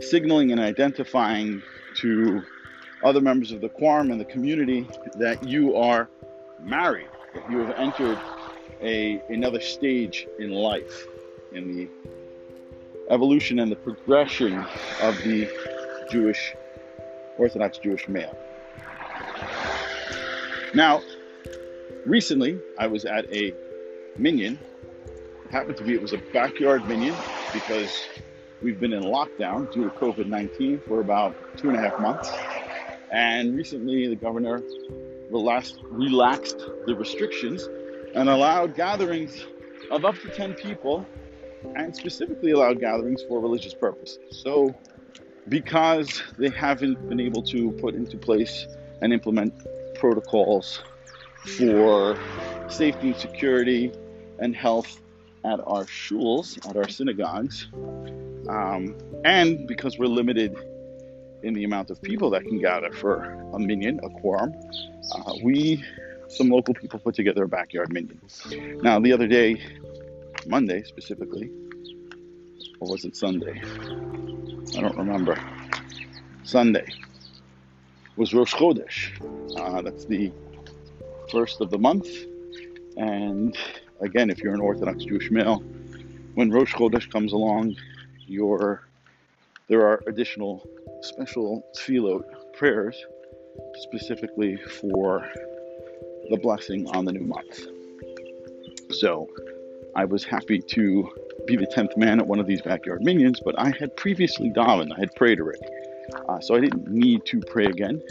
[0.02, 1.62] signaling and identifying
[1.98, 2.42] to
[3.04, 6.10] other members of the quorum and the community that you are
[6.62, 8.20] married, that you have entered
[8.82, 11.08] a another stage in life.
[11.54, 11.90] in the
[13.12, 14.54] evolution and the progression
[15.02, 15.48] of the
[16.10, 16.56] Jewish,
[17.38, 18.36] Orthodox Jewish male.
[20.74, 21.02] Now,
[22.06, 23.54] recently I was at a
[24.18, 24.58] minyan.
[25.46, 27.18] It happened to be it was a backyard minyan
[27.52, 28.08] because
[28.62, 32.32] we've been in lockdown due to COVID 19 for about two and a half months.
[33.12, 34.62] And recently the governor
[35.30, 37.68] relaxed, relaxed the restrictions
[38.16, 39.46] and allowed gatherings
[39.90, 41.06] of up to 10 people
[41.76, 44.20] and specifically allowed gatherings for religious purposes.
[44.44, 44.76] So,
[45.50, 48.68] because they haven't been able to put into place
[49.02, 49.54] and implement
[49.96, 50.82] protocols
[51.58, 52.18] for
[52.68, 53.92] safety and security
[54.40, 55.02] and health
[55.44, 57.68] at our shuls, at our synagogues,
[58.48, 58.96] um,
[59.26, 60.56] and because we're limited
[61.44, 64.54] in the amount of people that can gather for a minyan, a quorum,
[65.16, 65.84] uh, we,
[66.28, 68.20] some local people, put together a backyard minyan.
[68.84, 69.62] Now, the other day,
[70.48, 71.52] Monday specifically,
[72.80, 73.62] or was it Sunday?
[74.78, 75.38] I don't remember.
[76.44, 76.86] Sunday
[78.16, 79.12] was Rosh Chodesh.
[79.58, 80.32] Uh, that's the
[81.32, 82.08] first of the month.
[82.98, 83.58] And
[84.02, 85.60] again, if you're an Orthodox Jewish male,
[86.36, 87.76] when Rosh Chodesh comes along,
[88.28, 88.88] your
[89.68, 90.68] there are additional
[91.02, 92.24] special tefillot
[92.54, 92.96] prayers
[93.76, 95.28] specifically for
[96.30, 97.68] the blessing on the new month.
[98.92, 99.30] So
[99.96, 101.10] I was happy to
[101.46, 104.94] be the 10th man at one of these backyard minyans, but I had previously davened,
[104.96, 105.66] I had prayed already.
[106.30, 108.02] Uh, so I didn't need to pray again,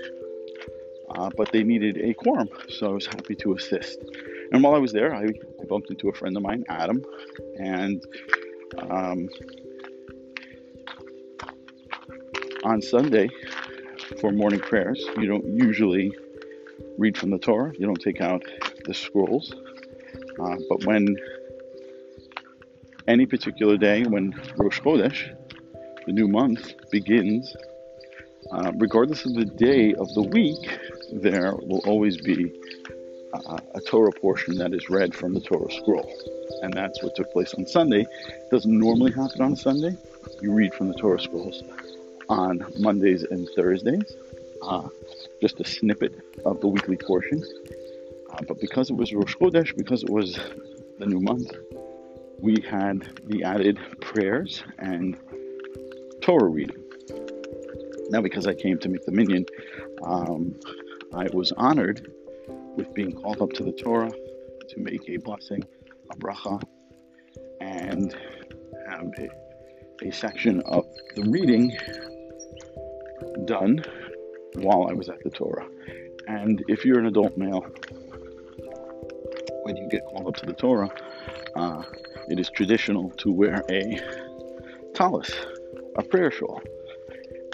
[1.14, 3.98] uh, but they needed a quorum, so I was happy to assist.
[4.52, 7.02] And while I was there, I, I bumped into a friend of mine, Adam,
[7.58, 8.04] and
[8.90, 9.28] um,
[12.64, 13.28] on Sunday
[14.20, 16.12] for morning prayers, you don't usually
[16.98, 18.42] read from the Torah, you don't take out
[18.84, 19.54] the scrolls,
[20.38, 21.16] uh, but when
[23.10, 25.36] any particular day when Rosh Chodesh,
[26.06, 27.56] the new month, begins,
[28.52, 30.78] uh, regardless of the day of the week,
[31.12, 32.52] there will always be
[33.34, 36.08] uh, a Torah portion that is read from the Torah scroll.
[36.62, 38.02] And that's what took place on Sunday.
[38.28, 39.96] It doesn't normally happen on Sunday.
[40.40, 41.64] You read from the Torah scrolls
[42.28, 44.04] on Mondays and Thursdays,
[44.62, 44.88] uh,
[45.40, 47.42] just a snippet of the weekly portion.
[48.32, 50.38] Uh, but because it was Rosh Chodesh, because it was
[50.98, 51.50] the new month,
[52.42, 55.16] we had the added prayers and
[56.22, 56.82] Torah reading.
[58.10, 59.46] Now, because I came to make the minyan,
[60.02, 60.54] um,
[61.14, 62.10] I was honored
[62.76, 65.62] with being called up to the Torah to make a blessing,
[66.10, 66.62] a bracha,
[67.60, 68.14] and
[68.88, 71.76] have a, a section of the reading
[73.44, 73.82] done
[74.54, 75.66] while I was at the Torah.
[76.26, 77.66] And if you're an adult male,
[79.62, 80.90] when you get called up to the Torah,
[81.54, 81.82] uh,
[82.30, 84.00] it is traditional to wear a
[84.94, 85.30] tallis,
[85.96, 86.62] a prayer shawl.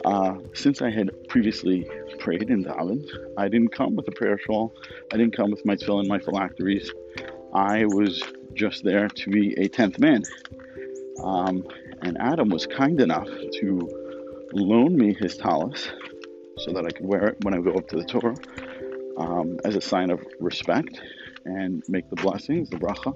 [0.05, 3.09] Uh, since I had previously prayed in davened,
[3.39, 4.75] I didn't come with a prayer shawl.
[5.13, 6.93] I didn't come with my tefillin, my phylacteries.
[7.55, 10.25] I was just there to be a tenth man.
[11.23, 11.67] Um,
[12.03, 13.29] and Adam was kind enough
[13.61, 15.89] to loan me his tallis
[16.59, 18.37] so that I could wear it when I go up to the Torah
[19.17, 21.01] um, as a sign of respect
[21.47, 23.15] and make the blessings, the bracha,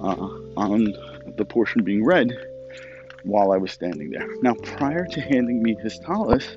[0.00, 0.94] uh, on
[1.36, 2.32] the portion being read
[3.22, 4.28] while I was standing there.
[4.42, 6.56] Now, prior to handing me his tallis,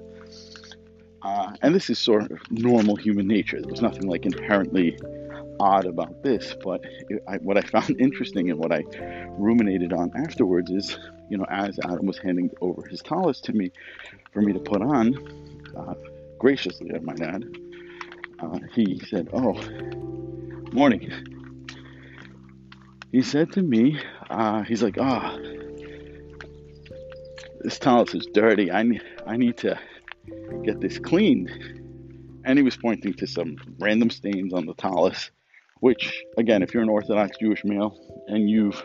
[1.21, 4.97] uh, and this is sort of normal human nature, there was nothing like inherently
[5.59, 8.83] odd about this, but it, I, what I found interesting and what I
[9.37, 10.97] ruminated on afterwards is,
[11.29, 13.71] you know, as Adam was handing over his tallis to me
[14.31, 15.15] for me to put on,
[15.75, 15.93] uh,
[16.37, 17.43] graciously, I might add,
[18.39, 19.53] uh, he said, Oh,
[20.73, 21.11] morning.
[23.11, 23.99] He said to me,
[24.29, 25.57] uh, he's like, ah, oh,
[27.61, 28.71] this tallis is dirty.
[28.71, 29.79] I need, I need to
[30.63, 31.49] get this cleaned.
[32.45, 35.31] And he was pointing to some random stains on the tallis,
[35.79, 37.97] which, again, if you're an Orthodox Jewish male
[38.27, 38.81] and you've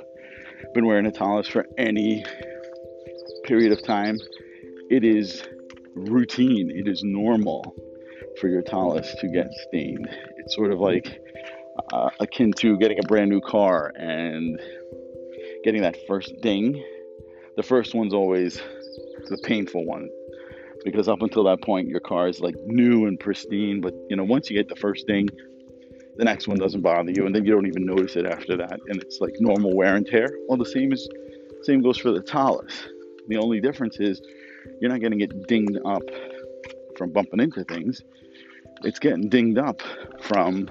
[0.74, 2.24] been wearing a tallis for any
[3.44, 4.18] period of time,
[4.90, 5.42] it is
[5.94, 7.74] routine, it is normal
[8.40, 10.08] for your tallis to get stained.
[10.38, 11.20] It's sort of like
[11.92, 14.60] uh, akin to getting a brand new car and
[15.64, 16.82] getting that first ding.
[17.56, 18.60] The first one's always
[19.28, 20.08] the painful one
[20.84, 23.80] because up until that point, your car is like new and pristine.
[23.80, 25.28] But you know, once you get the first ding,
[26.16, 28.80] the next one doesn't bother you, and then you don't even notice it after that,
[28.88, 30.36] and it's like normal wear and tear.
[30.48, 31.08] Well, the same is
[31.62, 32.86] same goes for the tallis.
[33.28, 34.20] The only difference is
[34.80, 36.02] you're not getting it dinged up
[36.96, 38.02] from bumping into things.
[38.82, 39.80] It's getting dinged up
[40.20, 40.68] from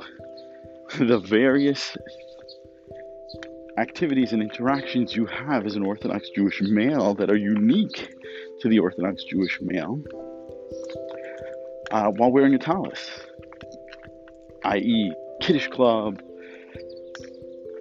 [1.00, 1.96] the various
[3.78, 8.14] activities and interactions you have as an Orthodox Jewish male that are unique
[8.60, 10.04] to the Orthodox Jewish male
[11.92, 13.10] uh, while wearing a tallis,
[14.66, 16.22] i.e., Kiddush Club,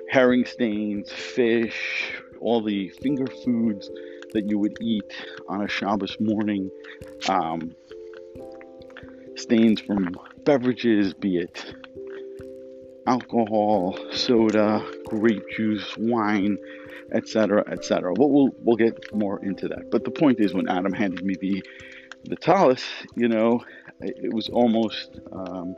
[0.08, 3.90] herring stains, fish, all the finger foods
[4.34, 5.12] that you would eat
[5.48, 6.70] on a Shabbos morning,
[7.28, 7.74] um,
[9.34, 11.74] stains from beverages, be it
[13.06, 16.58] alcohol, soda, grape juice, wine,
[17.12, 18.14] etc., etc.
[18.14, 19.90] But we'll we'll get more into that.
[19.90, 21.62] But the point is, when Adam handed me the
[22.24, 22.84] the tallis,
[23.16, 23.64] you know,
[24.00, 25.76] it was almost um,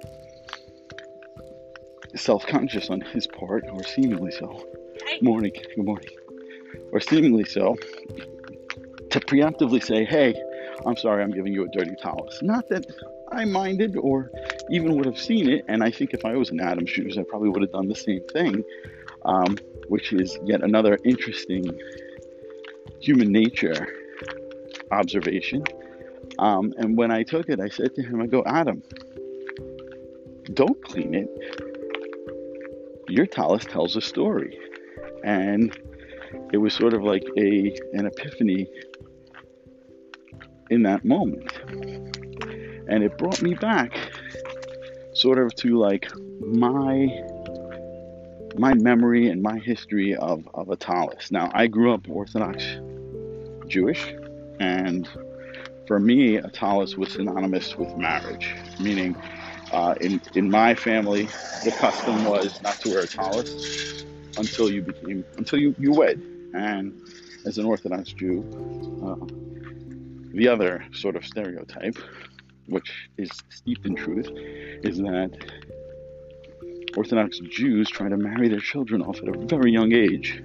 [2.15, 4.65] self-conscious on his part, or seemingly so.
[5.21, 6.09] Morning, good morning,
[6.93, 7.77] or seemingly so,
[9.11, 10.35] to preemptively say, "Hey,
[10.87, 12.87] I'm sorry, I'm giving you a dirty tallis." Not that
[13.31, 14.31] I minded or
[14.71, 15.65] even would have seen it.
[15.69, 17.95] And I think if I was in Adam's shoes, I probably would have done the
[17.95, 18.65] same thing,
[19.25, 19.57] um,
[19.89, 21.79] which is yet another interesting
[23.01, 23.87] human nature
[24.91, 25.65] observation.
[26.39, 28.83] Um, and when I took it, I said to him, I go, Adam,
[30.55, 31.29] don't clean it.
[33.09, 34.59] Your tallis tells a story.
[35.25, 35.77] And
[36.53, 38.67] it was sort of like a an epiphany
[40.71, 41.53] in that moment
[42.89, 43.97] and it brought me back
[45.23, 46.11] sort of to like
[46.41, 47.23] my
[48.59, 51.31] my memory and my history of, of a tallis.
[51.31, 52.65] Now I grew up Orthodox
[53.69, 54.15] Jewish
[54.59, 55.09] and
[55.87, 59.17] for me a tallis was synonymous with marriage, meaning
[59.71, 61.29] uh, in in my family
[61.65, 64.05] the custom was not to wear a tallis
[64.37, 66.21] until you became until you, you wed
[66.53, 67.01] and
[67.47, 68.43] as an Orthodox Jew
[69.07, 69.25] uh,
[70.35, 71.97] the other sort of stereotype
[72.67, 74.29] which is steeped in truth,
[74.85, 75.31] is that
[76.97, 80.43] Orthodox Jews try to marry their children off at a very young age.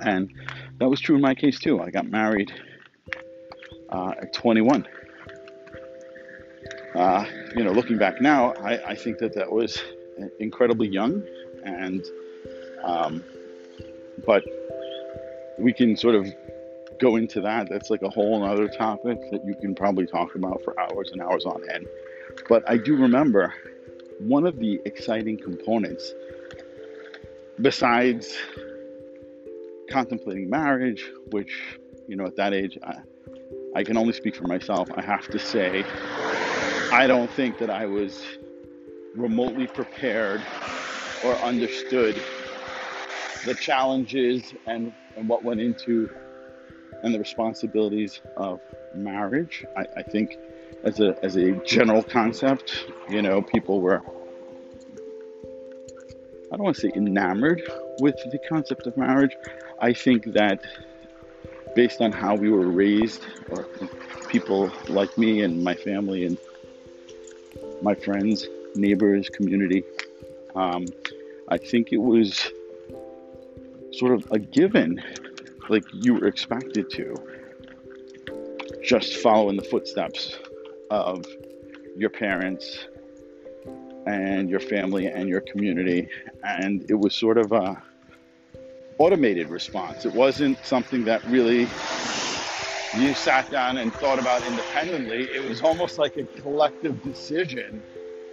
[0.00, 0.32] And
[0.78, 1.80] that was true in my case too.
[1.80, 2.52] I got married
[3.90, 4.86] uh, at 21.
[6.94, 9.80] Uh, you know, looking back now, I, I, think that that was
[10.40, 11.22] incredibly young,
[11.64, 12.04] and
[12.82, 13.22] um,
[14.26, 14.42] but
[15.56, 16.26] we can sort of
[17.00, 17.68] go into that.
[17.68, 21.22] That's like a whole other topic that you can probably talk about for hours and
[21.22, 21.86] hours on end.
[22.48, 23.54] But I do remember
[24.18, 26.12] one of the exciting components,
[27.60, 28.36] besides
[29.90, 32.96] contemplating marriage, which, you know, at that age, I,
[33.74, 34.88] I can only speak for myself.
[34.94, 35.84] I have to say,
[36.92, 38.22] I don't think that I was
[39.14, 40.40] remotely prepared
[41.22, 42.14] or understood
[43.46, 46.08] the challenges and, and what went into
[47.02, 48.60] and the responsibilities of
[48.94, 49.64] marriage.
[49.76, 50.36] I, I think
[50.84, 54.02] as a as a general concept, you know, people were
[56.52, 57.62] I don't want to say enamored
[58.00, 59.36] with the concept of marriage.
[59.80, 60.64] I think that
[61.76, 63.64] based on how we were raised, or
[64.28, 66.38] people like me and my family and
[67.82, 69.84] my friends, neighbors, community,
[70.56, 70.86] um,
[71.48, 72.50] I think it was
[73.92, 75.02] sort of a given
[75.68, 77.14] like you were expected to
[78.82, 80.36] just follow in the footsteps
[80.90, 81.24] of
[81.96, 82.86] your parents
[84.06, 86.08] and your family and your community.
[86.42, 87.82] And it was sort of a
[88.98, 90.04] automated response.
[90.04, 91.68] It wasn't something that really
[92.96, 95.22] you sat down and thought about independently.
[95.22, 97.82] It was almost like a collective decision.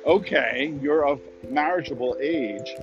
[0.05, 2.75] Okay you're of marriageable age.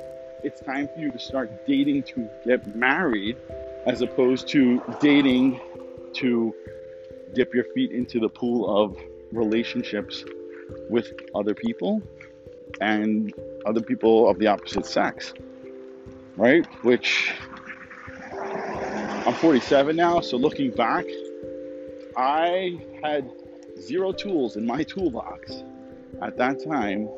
[0.43, 3.37] It's time for you to start dating to get married
[3.87, 5.61] as opposed to dating
[6.15, 6.55] to
[7.35, 8.97] dip your feet into the pool of
[9.35, 10.25] relationships
[10.89, 12.03] with other people
[12.81, 13.33] and
[13.67, 15.35] other people of the opposite sex,
[16.37, 16.67] right?
[16.83, 17.35] Which
[19.27, 21.07] I'm 47 now, so looking back,
[22.17, 23.31] I had
[23.81, 25.63] zero tools in my toolbox
[26.23, 27.09] at that time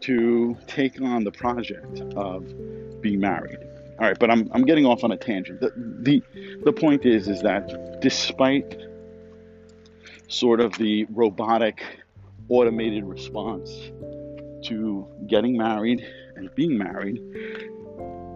[0.00, 2.44] to take on the project of
[3.00, 3.58] being married.
[3.98, 5.60] All right, but I'm, I'm getting off on a tangent.
[5.60, 6.22] The, the,
[6.64, 8.76] the point is, is that despite
[10.28, 11.82] sort of the robotic,
[12.48, 13.70] automated response
[14.64, 16.06] to getting married
[16.36, 17.20] and being married,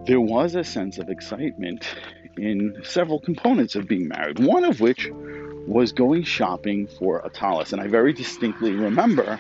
[0.06, 1.86] there was a sense of excitement
[2.36, 5.10] in several components of being married, one of which
[5.66, 7.72] was going shopping for a tallis.
[7.72, 9.38] And I very distinctly remember,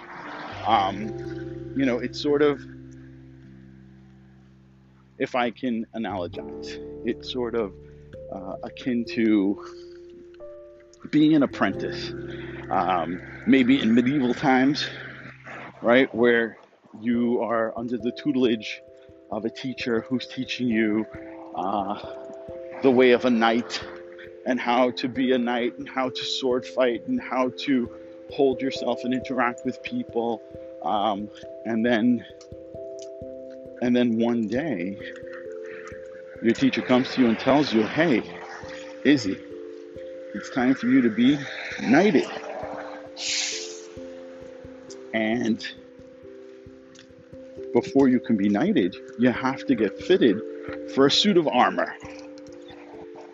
[0.66, 2.60] um, you know, it's sort of
[5.18, 6.78] if I can analogize.
[7.06, 7.72] It's sort of
[8.32, 9.91] uh, akin to
[11.10, 12.12] being an apprentice,
[12.70, 14.86] um, maybe in medieval times,
[15.80, 16.58] right, where
[17.00, 18.80] you are under the tutelage
[19.30, 21.06] of a teacher who's teaching you
[21.56, 21.98] uh,
[22.82, 23.82] the way of a knight
[24.46, 27.90] and how to be a knight and how to sword fight and how to
[28.32, 30.42] hold yourself and interact with people.
[30.82, 31.28] Um,
[31.64, 32.24] and then,
[33.80, 34.98] and then one day,
[36.42, 38.22] your teacher comes to you and tells you, "Hey,
[39.04, 39.38] Izzy,
[40.34, 41.38] it's time for you to be
[41.82, 42.26] knighted."
[45.14, 45.64] And
[47.72, 50.40] before you can be knighted, you have to get fitted
[50.94, 51.94] for a suit of armor.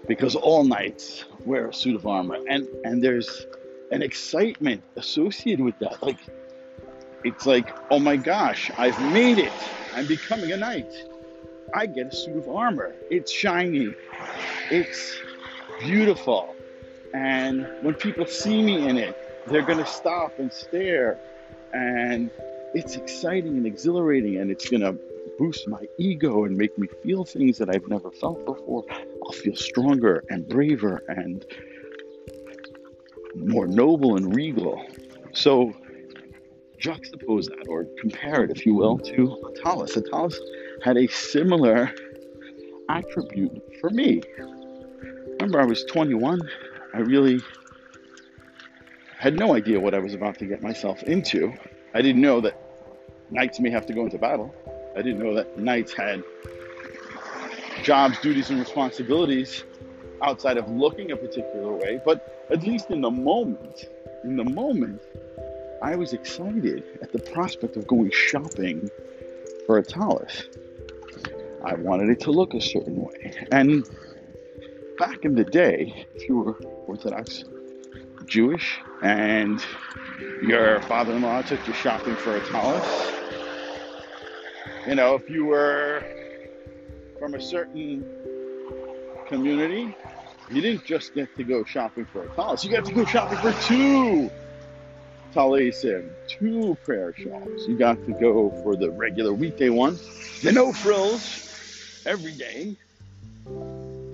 [0.07, 2.39] Because all knights wear a suit of armor.
[2.49, 3.47] And and there's
[3.91, 6.03] an excitement associated with that.
[6.03, 6.19] Like
[7.25, 9.53] it's like, oh my gosh, I've made it.
[9.95, 10.93] I'm becoming a knight.
[11.75, 12.95] I get a suit of armor.
[13.11, 13.95] It's shiny.
[14.71, 15.21] It's
[15.81, 16.55] beautiful.
[17.15, 21.19] And when people see me in it, they're going to stop and stare.
[21.73, 22.31] And
[22.75, 24.97] it's exciting and exhilarating, and it's going to
[25.39, 28.85] boost my ego and make me feel things that I've never felt before.
[29.25, 31.45] I'll feel stronger and braver and
[33.37, 34.85] more noble and regal.
[35.33, 35.73] So,
[36.81, 39.97] juxtapose that or compare it, if you will, to a tallis.
[39.97, 40.37] Atalis
[40.83, 41.93] had a similar
[42.89, 44.23] attribute for me.
[45.41, 46.41] Remember, I was 21.
[46.99, 47.41] I really
[49.19, 51.55] had no idea what I was about to get myself into.
[51.95, 52.61] I didn't know that
[53.31, 54.53] knights may have to go into battle.
[54.97, 56.25] I didn't know that knights had
[57.85, 59.63] jobs, duties, and responsibilities
[60.23, 62.01] outside of looking a particular way.
[62.05, 63.85] But at least in the moment,
[64.25, 65.01] in the moment,
[65.81, 68.91] I was excited at the prospect of going shopping
[69.67, 70.49] for a tallis.
[71.65, 73.35] I wanted it to look a certain way.
[73.53, 73.89] And
[74.99, 76.53] back in the day, if you were
[76.87, 77.45] Orthodox
[78.27, 79.65] Jewish and
[80.43, 82.85] your father in law took you shopping for a tallis,
[84.87, 86.03] you know, if you were
[87.19, 88.05] from a certain
[89.29, 89.95] community,
[90.51, 93.39] you didn't just get to go shopping for a tallis, you got to go shopping
[93.39, 94.31] for two
[95.33, 97.69] talisim, two prayer shawls.
[97.69, 99.99] You got to go for the regular weekday one,
[100.43, 101.49] the no frills,
[102.05, 102.77] everyday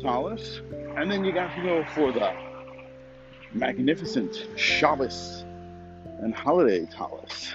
[0.04, 0.60] tallis,
[0.98, 2.30] and then you got to go for the
[3.54, 5.44] magnificent Shabbos
[6.20, 7.54] and holiday tallis.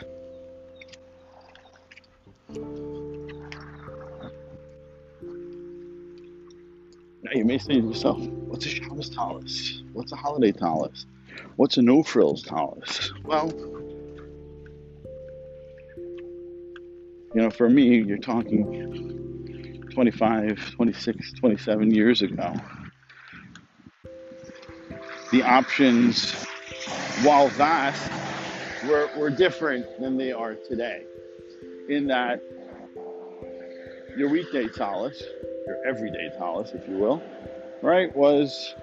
[7.22, 9.84] Now you may say to yourself, what's a Shabbos tallis?
[9.94, 11.06] What's a holiday tallis?
[11.56, 13.12] What's a no frills tallis?
[13.26, 13.54] Well,
[17.36, 19.39] you know, for me, you're talking
[20.00, 22.54] 25, 26, 27 years ago.
[25.34, 26.32] The options,
[27.22, 28.10] while vast,
[28.88, 31.04] were, were different than they are today.
[31.90, 32.42] In that
[34.16, 35.22] your weekday tallis,
[35.68, 37.22] your everyday tallis, if you will,
[37.82, 38.74] right, was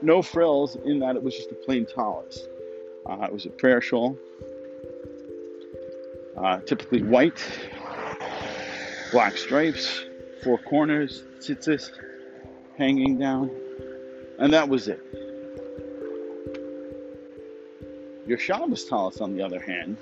[0.00, 2.46] no frills in that it was just a plain tallis.
[3.04, 4.16] Uh, it was a prayer shawl,
[6.36, 7.42] uh, typically white,
[9.10, 10.04] black stripes,
[10.42, 11.90] four corners, tzitzis
[12.76, 13.50] hanging down,
[14.38, 15.00] and that was it.
[18.26, 19.96] Your Shabbos tallis, on the other hand,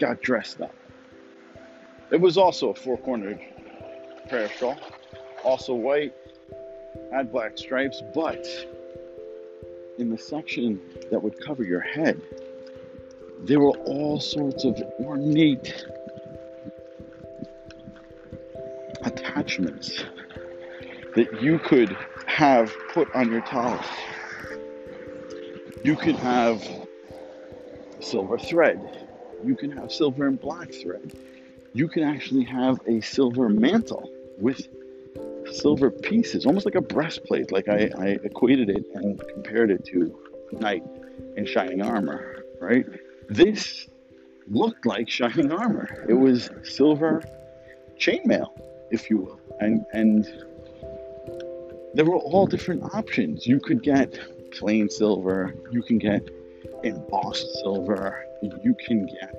[0.00, 0.74] got dressed up.
[2.10, 3.38] It was also a four cornered
[4.28, 4.76] prayer shawl,
[5.44, 6.12] also white,
[7.12, 8.44] had black stripes, but
[9.98, 10.80] in the section
[11.10, 12.20] that would cover your head,
[13.44, 15.86] there were all sorts of ornate
[19.40, 20.04] attachments
[21.14, 23.86] that you could have put on your tallis.
[25.82, 26.62] You could have
[28.00, 29.08] silver thread.
[29.42, 31.12] You can have silver and black thread.
[31.72, 34.60] You can actually have a silver mantle with
[35.52, 37.50] silver pieces, almost like a breastplate.
[37.50, 40.16] Like I, I equated it and compared it to
[40.52, 40.84] knight
[41.36, 42.84] in shining armor, right?
[43.28, 43.88] This
[44.48, 46.04] looked like shining armor.
[46.08, 47.22] It was silver
[47.98, 48.50] chainmail,
[48.90, 49.40] if you will.
[49.60, 50.26] And and
[51.94, 53.46] there were all different options.
[53.46, 54.18] You could get
[54.52, 56.28] plain silver, you can get
[56.82, 59.34] embossed silver, you can get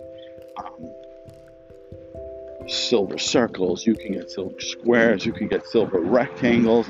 [0.57, 0.91] um,
[2.67, 6.87] silver circles, you can get silver squares, you can get silver rectangles.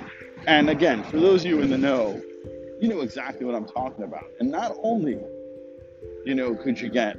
[0.48, 2.22] And again, for those of you in the know,
[2.80, 4.26] you know exactly what I'm talking about.
[4.40, 5.20] And not only,
[6.26, 7.18] you know, could you get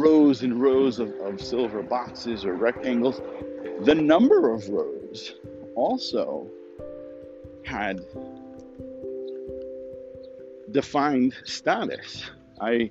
[0.00, 3.20] rows and rows of, of silver boxes or rectangles,
[3.84, 5.34] the number of rows
[5.74, 6.48] also
[7.64, 8.00] had
[10.70, 12.30] defined status.
[12.60, 12.90] I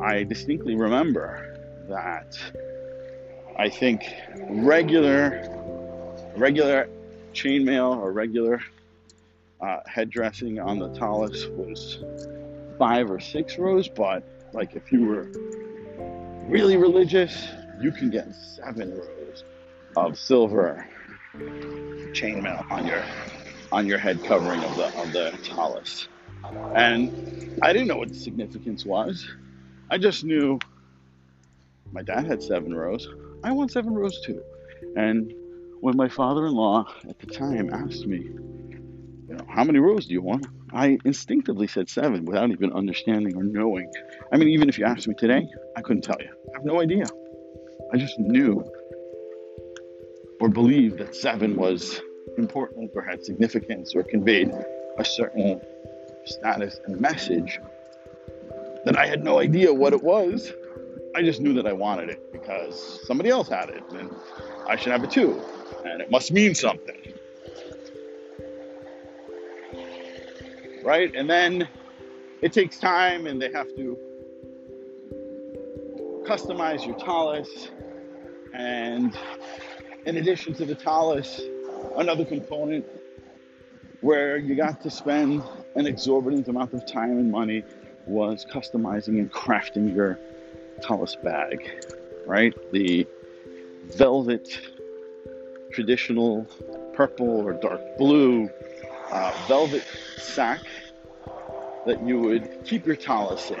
[0.00, 2.38] I distinctly remember that
[3.56, 4.02] I think
[4.48, 5.48] regular
[6.36, 6.88] regular
[7.32, 8.60] chainmail or regular
[9.60, 12.04] uh, head dressing on the tallis was
[12.78, 14.22] five or six rows, but
[14.52, 15.30] like if you were
[16.50, 17.48] really religious,
[17.80, 19.44] you can get seven rows
[19.96, 20.86] of silver
[22.12, 23.02] chainmail on your
[23.72, 26.08] on your head covering of the of the tallis.
[26.74, 29.28] And I didn't know what the significance was.
[29.90, 30.58] I just knew
[31.92, 33.08] my dad had seven rows.
[33.44, 34.42] I want seven rows too.
[34.96, 35.32] And
[35.80, 40.22] when my father-in-law at the time asked me, you know, how many rows do you
[40.22, 40.46] want?
[40.72, 43.90] I instinctively said seven without even understanding or knowing.
[44.32, 46.28] I mean, even if you asked me today, I couldn't tell you.
[46.28, 47.06] I have no idea.
[47.92, 48.64] I just knew
[50.40, 52.00] or believed that seven was
[52.38, 54.50] important or had significance or conveyed
[54.98, 55.60] a certain
[56.24, 57.58] status and message
[58.84, 60.52] that I had no idea what it was.
[61.16, 64.10] I just knew that I wanted it because somebody else had it and
[64.68, 65.42] I should have it too.
[65.84, 66.96] And it must mean something.
[70.82, 71.14] Right?
[71.14, 71.68] And then
[72.42, 73.98] it takes time and they have to
[76.26, 77.70] customize your tallis.
[78.54, 79.16] And
[80.06, 81.40] in addition to the tallis,
[81.96, 82.86] another component
[84.00, 85.42] where you got to spend
[85.74, 87.62] an exorbitant amount of time and money
[88.06, 90.18] was customizing and crafting your
[90.82, 91.84] tallis bag,
[92.26, 92.54] right?
[92.72, 93.06] The
[93.96, 94.48] velvet,
[95.72, 96.46] traditional
[96.94, 98.48] purple or dark blue
[99.12, 99.84] uh, velvet
[100.16, 100.60] sack
[101.86, 103.60] that you would keep your tallis in.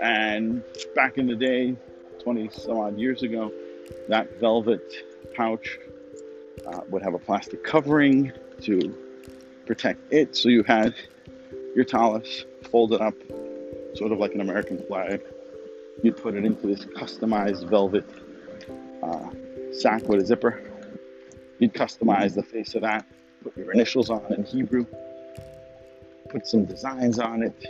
[0.00, 0.62] And
[0.94, 1.76] back in the day,
[2.22, 3.52] 20 some odd years ago,
[4.08, 4.82] that velvet
[5.34, 5.78] pouch
[6.66, 8.32] uh, would have a plastic covering
[8.62, 8.94] to
[9.66, 10.36] protect it.
[10.36, 10.94] So you had
[11.74, 13.14] your tallis folded up,
[13.94, 15.22] sort of like an American flag.
[16.02, 18.08] You'd put it into this customized velvet
[19.02, 19.30] uh,
[19.72, 20.62] sack with a zipper.
[21.58, 23.04] You'd customize the face of that,
[23.42, 24.86] put your initials on in Hebrew,
[26.30, 27.66] put some designs on it.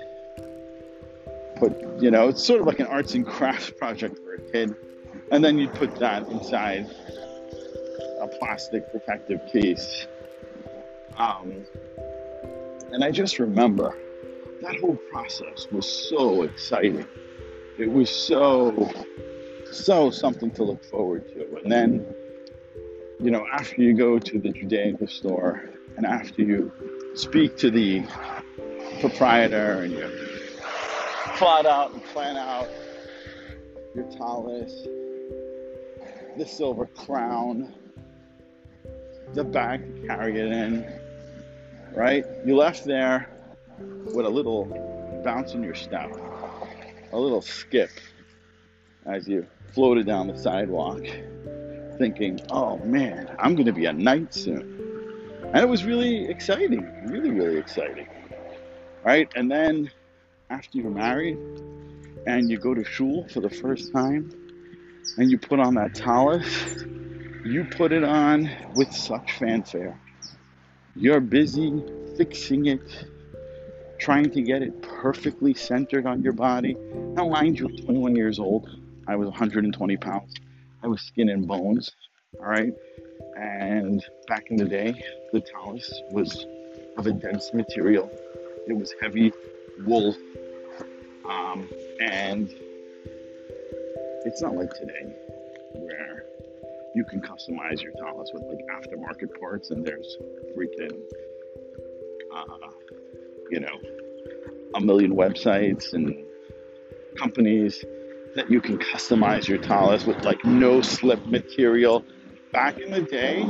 [1.57, 4.75] Put, you know, it's sort of like an arts and crafts project for a kid.
[5.33, 6.89] And then you'd put that inside
[8.21, 10.07] a plastic protective case.
[11.17, 11.65] Um,
[12.93, 13.97] and I just remember
[14.63, 17.07] that whole process was so exciting.
[17.79, 18.91] It was so,
[19.71, 21.57] so something to look forward to.
[21.63, 22.07] And then,
[23.19, 25.63] you know, after you go to the Judaica store
[25.97, 26.73] and after you
[27.15, 28.03] speak to the
[29.01, 30.11] proprietor and you
[31.37, 32.69] plot out and plan out
[33.95, 34.87] your tallis,
[36.37, 37.75] the silver crown,
[39.33, 40.87] the bag to carry it in,
[41.95, 42.25] right?
[42.45, 43.29] You left there
[44.15, 44.67] with a little
[45.25, 46.11] bounce in your step,
[47.13, 47.91] a little skip
[49.07, 51.03] as you floated down the sidewalk,
[51.97, 54.77] thinking, oh man, I'm going to be a knight soon.
[55.43, 58.07] And it was really exciting, really, really exciting,
[59.05, 59.31] right?
[59.35, 59.91] And then
[60.51, 61.39] after you're married
[62.27, 64.31] and you go to shul for the first time
[65.17, 66.85] and you put on that tallis,
[67.45, 69.99] you put it on with such fanfare.
[70.95, 71.83] You're busy
[72.17, 73.07] fixing it,
[73.99, 76.75] trying to get it perfectly centered on your body.
[77.15, 78.69] Now, mind you, 21 years old.
[79.07, 80.35] I was 120 pounds.
[80.83, 81.91] I was skin and bones.
[82.39, 82.73] All right.
[83.37, 86.47] And back in the day, the tallis was
[86.97, 88.11] of a dense material.
[88.71, 89.33] It was heavy
[89.85, 90.17] wool.
[91.29, 91.69] Um,
[92.01, 92.49] and
[94.25, 95.13] it's not like today
[95.75, 96.25] where
[96.95, 100.17] you can customize your tallis with like aftermarket parts and there's
[100.57, 100.97] freaking
[102.33, 102.69] uh,
[103.51, 103.77] you know
[104.77, 106.25] a million websites and
[107.19, 107.85] companies
[108.37, 112.05] that you can customize your tallis with like no slip material
[112.53, 113.45] back in the day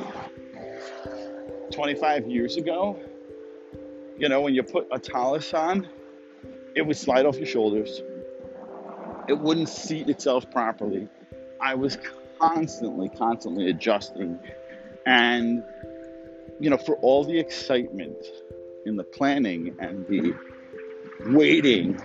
[1.73, 2.99] 25 years ago
[4.21, 5.89] you know when you put a tallis on
[6.77, 8.01] it would slide off your shoulders
[9.27, 11.09] it wouldn't seat itself properly
[11.61, 11.99] i was
[12.41, 14.39] constantly, constantly adjusting.
[15.07, 15.63] And,
[16.59, 18.17] you know, for all the excitement
[18.87, 20.35] in the planning and the
[21.27, 22.01] waiting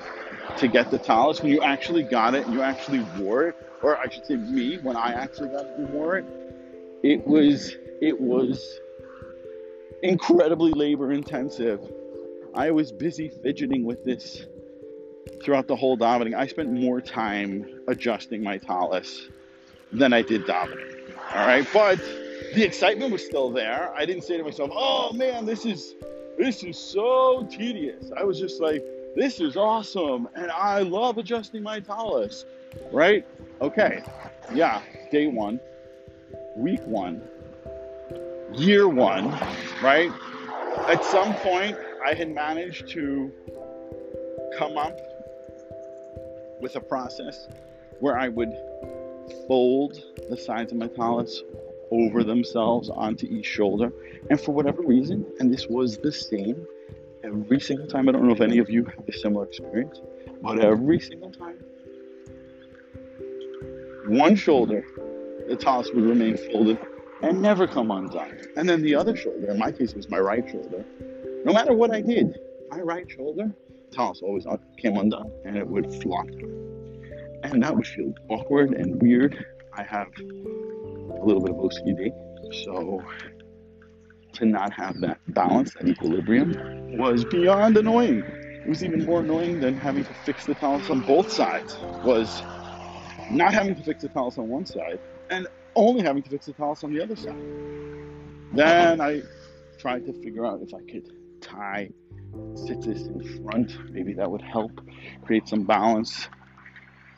[0.57, 3.97] to get the tallis, when you actually got it and you actually wore it, or
[3.97, 6.25] I should say me, when I actually got it and wore it,
[7.03, 8.79] it was, it was
[10.03, 11.79] incredibly labor intensive.
[12.55, 14.45] I was busy fidgeting with this
[15.43, 16.35] throughout the whole davening.
[16.35, 19.27] I spent more time adjusting my tallis
[19.91, 21.11] than I did davening.
[21.33, 21.99] All right, but
[22.53, 23.93] the excitement was still there.
[23.93, 25.95] I didn't say to myself, "Oh man, this is
[26.37, 28.83] this is so tedious." I was just like,
[29.15, 30.27] This is awesome.
[30.35, 32.45] And I love adjusting my tallis.
[32.91, 33.25] Right?
[33.61, 34.03] Okay.
[34.53, 34.81] Yeah.
[35.09, 35.59] Day one,
[36.57, 37.21] week one,
[38.53, 39.31] year one,
[39.81, 40.11] right?
[40.89, 43.31] At some point, I had managed to
[44.59, 44.95] come up
[46.61, 47.47] with a process
[47.99, 48.53] where I would
[49.47, 49.99] fold
[50.29, 51.41] the sides of my tallis
[51.89, 53.91] over themselves onto each shoulder.
[54.29, 56.67] And for whatever reason, and this was the same
[57.23, 59.99] every single time, I don't know if any of you have a similar experience,
[60.43, 61.57] but every single time,
[64.07, 64.85] one shoulder,
[65.47, 66.77] the tallis would remain folded
[67.23, 68.37] and never come undone.
[68.57, 70.85] And then the other shoulder, in my case, it was my right shoulder.
[71.45, 72.39] No matter what I did,
[72.71, 73.53] my right shoulder,
[73.91, 74.47] tallis always
[74.79, 76.25] came undone and it would flop.
[77.43, 79.45] And that would feel awkward and weird.
[79.77, 82.09] I have a little bit of OCD,
[82.65, 82.99] so
[84.33, 88.23] to not have that balance, that equilibrium, was beyond annoying.
[88.23, 91.77] It was even more annoying than having to fix the tallis on both sides.
[92.03, 92.41] Was
[93.29, 96.53] not having to fix the tallis on one side and only having to fix the
[96.53, 97.37] tallis on the other side.
[98.51, 99.21] Then I
[99.77, 101.07] tried to figure out if I could
[101.45, 101.89] tie
[102.55, 103.77] stitches in front.
[103.91, 104.71] Maybe that would help
[105.23, 106.27] create some balance.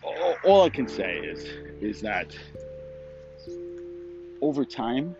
[0.03, 1.43] All, all I can say is
[1.81, 2.35] is that
[4.41, 5.15] over time,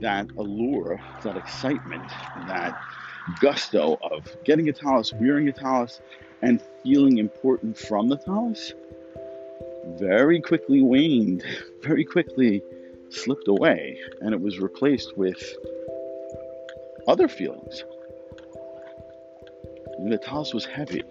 [0.00, 2.08] that allure, that excitement,
[2.46, 2.78] that
[3.40, 6.00] gusto of getting a tallis, wearing a tallis,
[6.42, 8.72] and feeling important from the tallis
[9.98, 11.42] very quickly waned,
[11.82, 12.62] very quickly
[13.10, 15.56] slipped away, and it was replaced with
[17.08, 17.84] other feelings.
[20.08, 21.02] The tallis was heavy.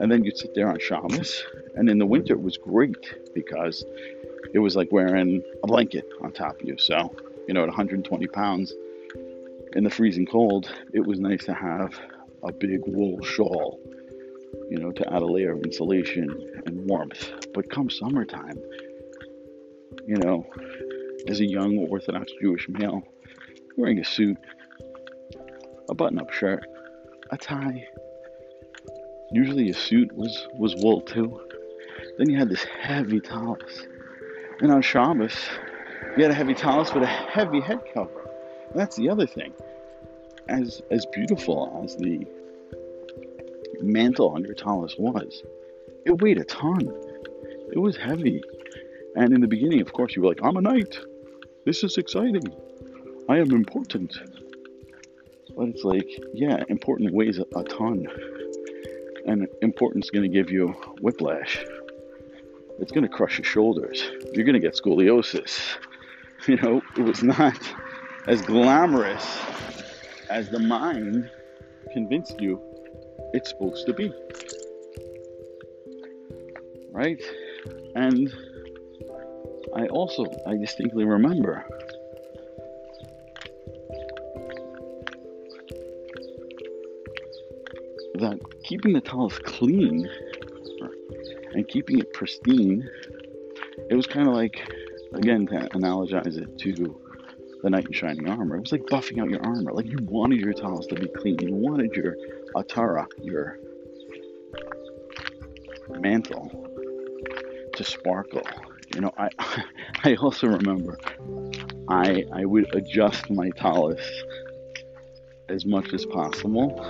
[0.00, 1.44] And then you'd sit there on Shabbos,
[1.76, 3.84] and in the winter it was great because
[4.52, 6.76] it was like wearing a blanket on top of you.
[6.78, 7.14] So,
[7.46, 8.74] you know, at 120 pounds
[9.74, 11.98] in the freezing cold, it was nice to have
[12.42, 13.80] a big wool shawl
[14.70, 17.30] you know, to add a layer of insulation and warmth.
[17.52, 18.58] But come summertime,
[20.06, 20.46] you know,
[21.28, 23.02] as a young Orthodox Jewish male,
[23.76, 24.36] wearing a suit,
[25.88, 26.66] a button-up shirt,
[27.30, 27.86] a tie.
[29.30, 31.40] Usually a suit was was wool too.
[32.18, 33.86] Then you had this heavy tallis,
[34.60, 35.36] and on Shabbos,
[36.16, 38.30] you had a heavy tallis with a heavy head cover.
[38.70, 39.52] And that's the other thing.
[40.48, 42.26] As as beautiful as the
[43.82, 45.42] mantle on your tallis was.
[46.06, 46.92] It weighed a ton.
[47.72, 48.42] It was heavy.
[49.16, 50.98] And in the beginning, of course, you were like, I'm a knight.
[51.64, 52.44] This is exciting.
[53.28, 54.16] I am important.
[55.56, 58.06] But it's like, yeah, important weighs a, ton.
[59.26, 60.68] And importance is going to give you
[61.00, 61.64] whiplash.
[62.80, 64.10] It's going to crush your shoulders.
[64.32, 65.60] You're going to get scoliosis.
[66.46, 67.58] You know, it was not
[68.26, 69.40] as glamorous
[70.28, 71.30] as the mind
[71.94, 72.60] convinced you
[73.32, 74.12] it's supposed to be.
[76.92, 77.22] Right?
[77.94, 78.32] And
[79.74, 81.64] I also, I distinctly remember
[88.64, 90.08] keeping the tallis clean
[91.52, 92.88] and keeping it pristine,
[93.90, 94.60] it was kind of like,
[95.12, 96.98] again, to analogize it to
[97.62, 99.72] the knight in shining armor, it was like buffing out your armor.
[99.72, 101.38] Like you wanted your tallis to be clean.
[101.38, 102.16] You wanted your
[102.54, 103.58] Atara, your
[105.88, 106.50] mantle,
[107.74, 108.46] to sparkle.
[108.94, 109.30] You know, I
[110.04, 110.98] I also remember
[111.88, 114.04] I I would adjust my tallis
[115.48, 116.84] as much as possible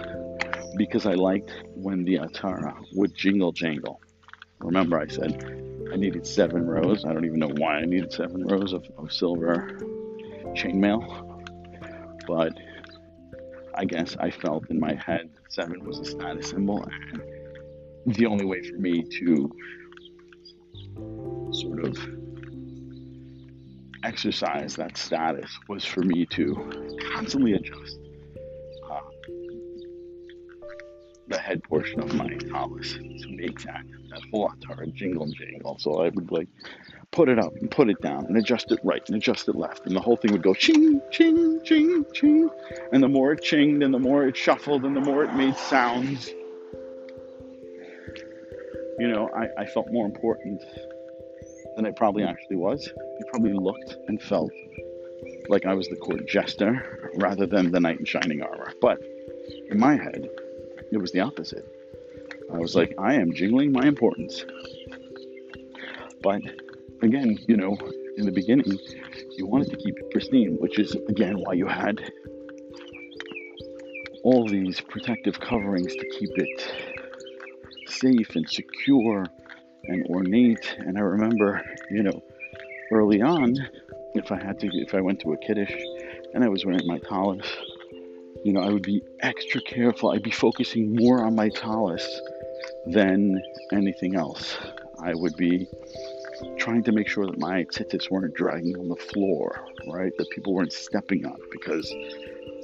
[0.76, 4.00] because I liked when the Atara would jingle jangle.
[4.58, 5.42] Remember I said
[5.92, 7.04] I needed seven rows.
[7.04, 9.78] I don't even know why I needed seven rows of, of silver
[10.54, 11.44] chainmail,
[12.26, 12.52] but
[13.74, 18.44] I guess I felt in my head seven was a status symbol, and the only
[18.44, 19.50] way for me to
[21.52, 21.96] sort of
[24.02, 27.98] exercise that status was for me to constantly adjust
[31.28, 35.78] the head portion of my tallis to make that that whole Atara jingle jangle.
[35.78, 36.48] So I would like
[37.10, 39.86] put it up and put it down and adjust it right and adjust it left.
[39.86, 42.50] And the whole thing would go ching, ching, ching, ching.
[42.92, 45.56] And the more it chinged and the more it shuffled and the more it made
[45.56, 46.28] sounds,
[48.98, 50.62] you know, I, I felt more important
[51.76, 52.86] than I probably actually was.
[52.86, 54.52] It probably looked and felt
[55.48, 58.72] like I was the court jester rather than the knight in shining armor.
[58.80, 58.98] But
[59.70, 60.28] in my head,
[60.94, 61.66] it was the opposite.
[62.52, 64.44] I was like, I am jingling my importance.
[66.22, 66.42] But
[67.02, 67.76] again, you know,
[68.16, 68.78] in the beginning,
[69.36, 72.00] you wanted to keep it pristine, which is again why you had
[74.22, 76.72] all these protective coverings to keep it
[77.88, 79.26] safe and secure
[79.84, 80.76] and ornate.
[80.78, 82.22] And I remember, you know,
[82.90, 83.56] early on,
[84.14, 85.74] if I had to, if I went to a kiddush
[86.32, 87.46] and I was wearing my tallis,
[88.44, 90.10] you know, I would be extra careful.
[90.10, 92.20] I'd be focusing more on my tallis
[92.86, 93.42] than
[93.72, 94.56] anything else.
[95.02, 95.66] I would be
[96.58, 100.12] trying to make sure that my tzitzis weren't dragging on the floor, right?
[100.18, 101.90] That people weren't stepping on because,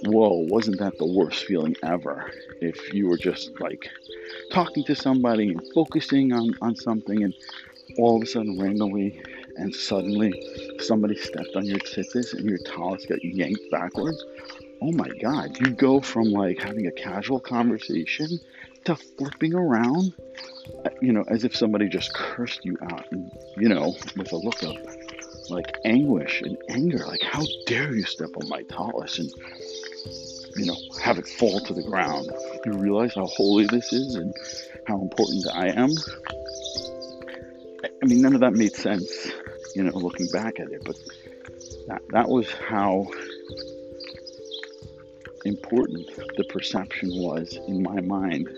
[0.05, 2.31] whoa, wasn't that the worst feeling ever?
[2.61, 3.89] If you were just like
[4.53, 7.35] talking to somebody and focusing on, on something and
[7.99, 9.23] all of a sudden randomly
[9.57, 10.33] and suddenly
[10.79, 14.23] somebody stepped on your tzitzis and your tallis got yanked backwards.
[14.83, 18.41] Oh my God, you go from like having a casual conversation
[18.85, 20.15] to flipping around,
[20.85, 24.37] uh, you know, as if somebody just cursed you out, and, you know, with a
[24.37, 24.77] look of
[25.51, 27.05] like anguish and anger.
[27.07, 29.31] Like, how dare you step on my tallis and,
[30.57, 32.31] you know, have it fall to the ground?
[32.65, 34.35] You realize how holy this is and
[34.87, 35.95] how important I am?
[38.03, 39.29] I mean, none of that made sense,
[39.75, 40.97] you know, looking back at it, but
[41.89, 43.09] that, that was how
[45.45, 48.49] important the perception was in my mind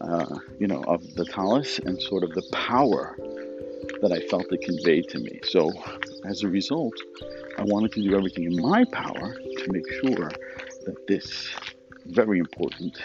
[0.00, 3.16] uh, you know, of the tallis and sort of the power
[4.00, 5.40] that I felt it conveyed to me.
[5.42, 5.72] So,
[6.24, 6.94] as a result,
[7.58, 10.30] I wanted to do everything in my power to make sure
[10.86, 11.48] that this
[12.06, 12.96] very important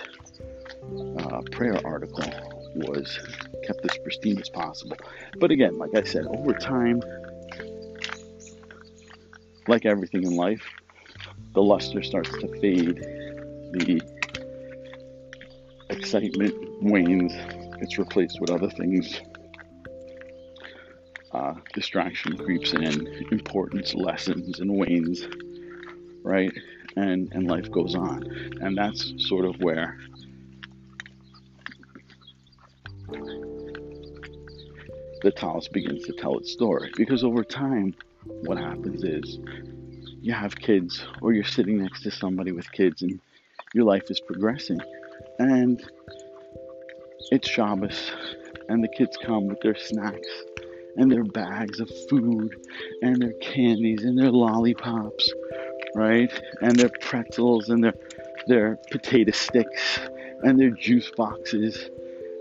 [1.18, 2.30] uh, prayer article
[2.76, 3.20] was
[3.66, 4.98] kept as pristine as possible.
[5.40, 7.02] But again, like I said, over time,
[9.68, 10.64] like everything in life,
[11.54, 12.98] the luster starts to fade,
[13.74, 14.02] the
[15.90, 17.34] excitement wanes,
[17.80, 19.22] it's replaced with other things.
[21.32, 25.28] Uh, distraction creeps in, importance lessens and wanes,
[26.24, 26.54] right?
[26.96, 28.24] And and life goes on,
[28.62, 29.98] and that's sort of where
[35.24, 36.92] the tallis begins to tell its story.
[36.96, 37.96] Because over time,
[38.44, 39.40] what happens is
[40.24, 43.20] you have kids, or you're sitting next to somebody with kids, and
[43.74, 44.80] your life is progressing
[45.40, 45.82] and
[47.32, 48.12] it's Shabbos,
[48.70, 50.28] and the kids come with their snacks
[50.98, 52.56] and their bags of food
[53.02, 55.34] and their candies and their lollipops,
[55.96, 56.32] right?
[56.62, 57.94] And their pretzels and their
[58.46, 60.00] their potato sticks
[60.44, 61.90] and their juice boxes.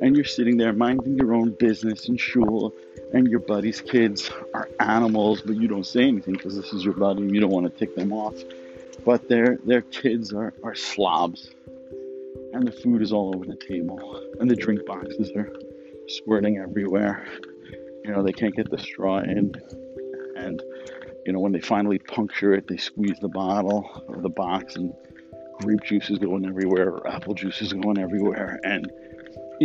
[0.02, 2.74] And you're sitting there minding your own business and shul,
[3.14, 6.94] and your buddy's kids are animals, but you don't say anything because this is your
[6.94, 8.34] buddy and you don't want to tick them off.
[9.04, 11.50] But their their kids are, are slobs
[12.52, 15.50] and the food is all over the table, and the drink boxes are
[16.06, 17.26] squirting everywhere.
[18.04, 19.54] You know, they can't get the straw in,
[20.36, 20.62] and
[21.24, 24.92] you know, when they finally puncture it, they squeeze the bottle or the box, and
[25.60, 28.90] grape juice is going everywhere, or apple juice is going everywhere, and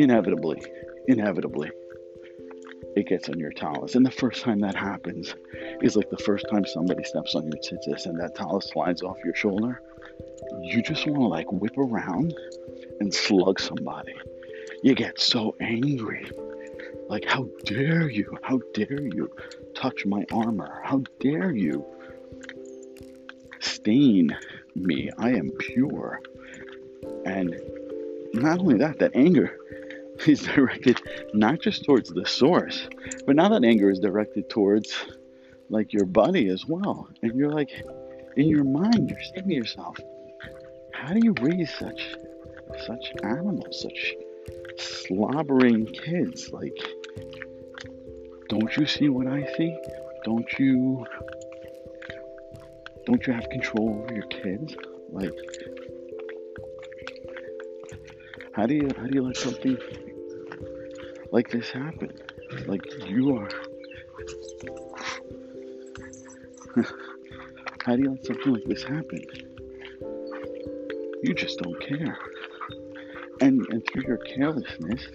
[0.02, 0.62] inevitably,
[1.08, 1.72] inevitably,
[2.95, 3.95] it gets on your tallis.
[3.95, 5.36] And the first time that happens
[5.82, 9.18] is like the first time somebody steps on your tzitzis and that tallis slides off
[9.24, 9.82] your shoulder.
[10.62, 12.34] You just want to like whip around
[13.00, 14.16] and slug somebody.
[14.84, 16.30] You get so angry.
[17.10, 18.38] Like, how dare you?
[18.41, 19.32] How dare you
[19.76, 20.82] touch my armor?
[20.84, 21.86] How dare you
[23.60, 24.36] stain
[24.76, 25.10] me?
[25.18, 26.20] I am pure.
[27.26, 27.56] And
[28.34, 29.58] not only that, that anger
[30.28, 31.01] is directed
[31.34, 32.88] not just towards the source,
[33.26, 34.95] but now that anger is directed towards
[35.70, 37.09] like your body as well.
[37.22, 37.72] And you're like,
[38.36, 39.97] in your mind, you're saying to yourself,
[40.93, 42.15] how do you raise such
[42.86, 44.15] such animals, such
[44.78, 46.51] slobbering kids.
[46.51, 46.78] Like,
[48.49, 49.78] don't you see what I see?
[50.24, 51.05] Don't you
[53.05, 54.76] don't you have control over your kids?
[55.09, 55.34] Like
[58.58, 59.78] how do you how do you let something
[61.32, 62.12] like this happen?
[62.66, 63.49] Like you are
[67.86, 69.24] how do you let something like this happen?
[71.24, 72.18] You just don't care
[73.41, 75.08] and, and through your carelessness,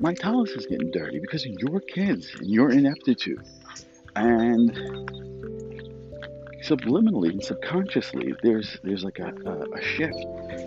[0.00, 3.42] my tallis is getting dirty because of your kids and your ineptitude.
[4.16, 4.70] And
[6.62, 10.18] subliminally and subconsciously, there's there's like a, a, a shift.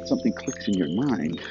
[0.07, 1.41] Something clicks in your mind,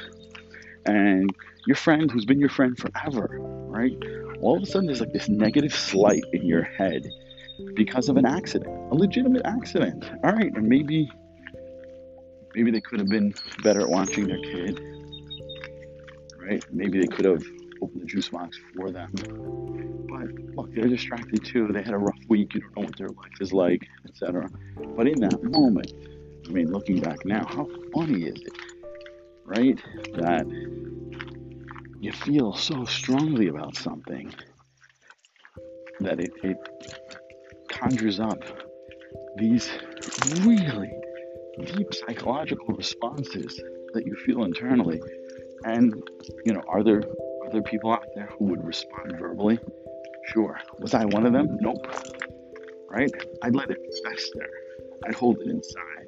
[0.87, 1.29] and
[1.65, 3.97] your friend who's been your friend forever, right?
[4.41, 7.07] All of a sudden, there's like this negative slight in your head
[7.75, 10.09] because of an accident, a legitimate accident.
[10.23, 11.09] All right, and maybe
[12.55, 13.33] maybe they could have been
[13.63, 14.79] better at watching their kid
[16.47, 16.63] right?
[16.71, 17.43] Maybe they could have
[17.81, 19.11] opened the juice box for them.
[20.09, 21.67] But look, they're distracted too.
[21.71, 22.53] They had a rough week.
[22.53, 24.49] You don't know what their life is like, etc.
[24.95, 25.93] But in that moment,
[26.47, 28.53] I mean, looking back now, how funny is it,
[29.47, 29.79] right?
[30.13, 30.45] That
[31.99, 34.33] you feel so strongly about something
[36.01, 36.57] that it, it
[37.69, 38.43] conjures up
[39.37, 39.69] these
[40.41, 40.91] really
[41.65, 43.59] deep psychological responses
[43.93, 45.01] that you feel internally.
[45.63, 45.93] And,
[46.45, 47.01] you know, are there
[47.43, 49.57] are there people out there who would respond verbally?
[50.33, 50.59] Sure.
[50.79, 51.57] Was I one of them?
[51.61, 51.87] Nope.
[52.89, 53.11] Right?
[53.41, 54.49] I'd let it fester.
[55.05, 56.06] I'd hold it inside.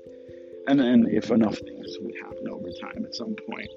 [0.69, 3.71] And then if enough things would happen over time at some point,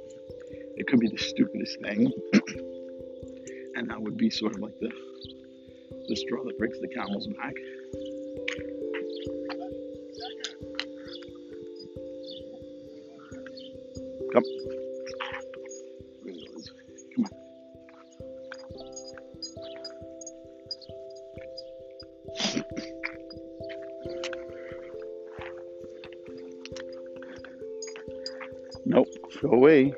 [0.76, 2.12] it could be the stupidest thing.
[3.76, 4.90] and that would be sort of like the
[6.08, 7.54] the straw that breaks the camel's back.
[14.34, 14.81] Come.
[29.40, 29.92] Go away.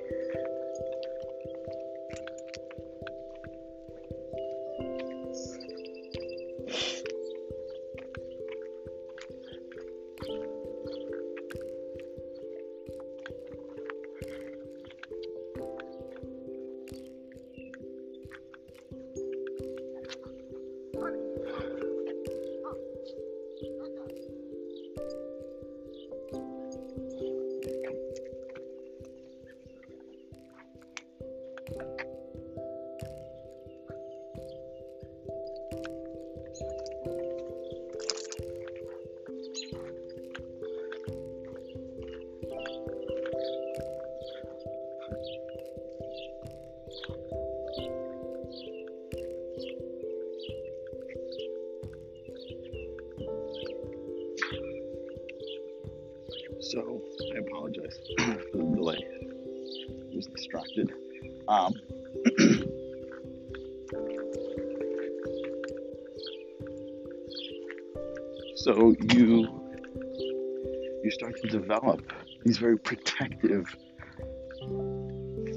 [72.55, 73.67] These very protective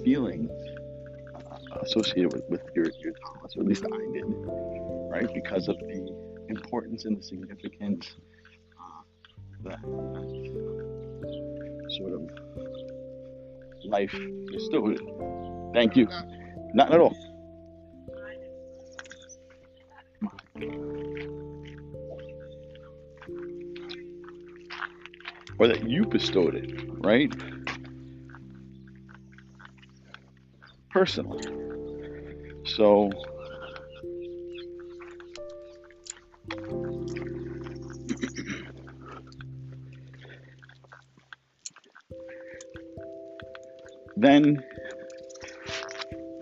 [0.03, 0.49] feelings
[1.81, 4.23] associated with, with your, your or at least I did,
[5.11, 5.31] right?
[5.31, 8.15] Because of the importance and the significance
[8.79, 9.03] uh,
[9.63, 9.79] that
[11.97, 12.31] sort of
[13.85, 14.17] life
[14.51, 14.99] bestowed.
[15.75, 16.07] Thank you.
[16.73, 17.15] Not at all.
[25.59, 27.33] Or that you bestowed it, right?
[30.91, 31.43] Personally.
[32.65, 33.09] So,
[44.17, 44.63] then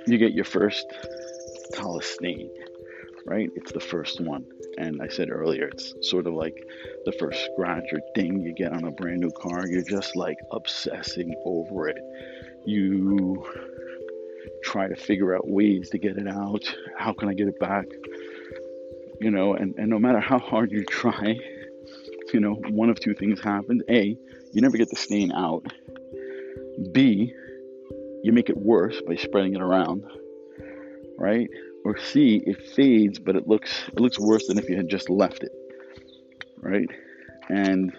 [0.07, 0.85] you get your first
[2.05, 2.49] stain,
[3.25, 3.49] right?
[3.55, 4.45] It's the first one.
[4.77, 6.55] And I said earlier, it's sort of like
[7.05, 9.67] the first scratch or ding you get on a brand new car.
[9.67, 11.97] You're just like obsessing over it.
[12.65, 13.45] You
[14.63, 16.63] try to figure out ways to get it out.
[16.97, 17.85] How can I get it back?
[19.21, 21.37] You know, and, and no matter how hard you try,
[22.33, 23.81] you know, one of two things happens.
[23.89, 24.17] A,
[24.51, 25.65] you never get the stain out.
[26.91, 27.33] B,
[28.23, 30.03] you make it worse by spreading it around,
[31.17, 31.49] right?
[31.85, 35.09] Or C, it fades, but it looks it looks worse than if you had just
[35.09, 35.51] left it,
[36.57, 36.89] right?
[37.49, 37.93] And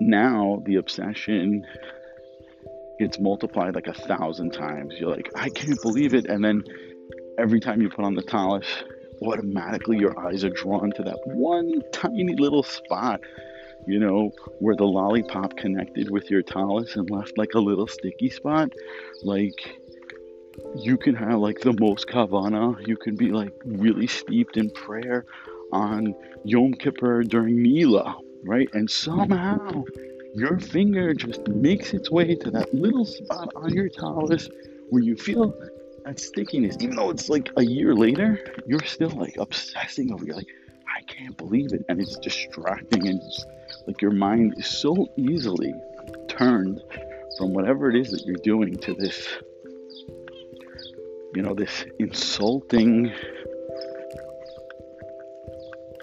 [0.00, 1.64] now the obsession
[2.98, 4.94] gets multiplied like a thousand times.
[4.98, 6.64] You're like, I can't believe it, and then
[7.38, 8.66] every time you put on the tallis,
[9.22, 13.20] automatically your eyes are drawn to that one tiny little spot
[13.86, 18.30] you know, where the lollipop connected with your tallis and left like a little sticky
[18.30, 18.72] spot.
[19.22, 19.80] Like,
[20.76, 25.24] you can have like the most kavana, you can be like really steeped in prayer
[25.72, 28.68] on Yom Kippur during Mila, right?
[28.72, 29.84] And somehow
[30.34, 34.48] your finger just makes its way to that little spot on your tallis
[34.90, 35.54] where you feel
[36.04, 40.24] that stickiness, even though it's like a year later, you're still like obsessing over.
[40.24, 40.54] You're like,
[40.96, 43.46] I can't believe it, and it's distracting and just
[43.86, 45.74] like your mind is so easily
[46.28, 46.80] turned
[47.36, 49.28] from whatever it is that you're doing to this,
[51.34, 53.12] you know, this insulting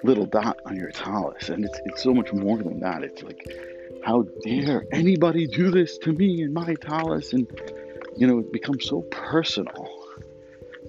[0.03, 1.49] little dot on your tallis.
[1.49, 3.03] And it's, it's so much more than that.
[3.03, 3.47] It's like,
[4.03, 7.33] how dare anybody do this to me and my tallis?
[7.33, 7.47] And,
[8.17, 10.03] you know, it becomes so personal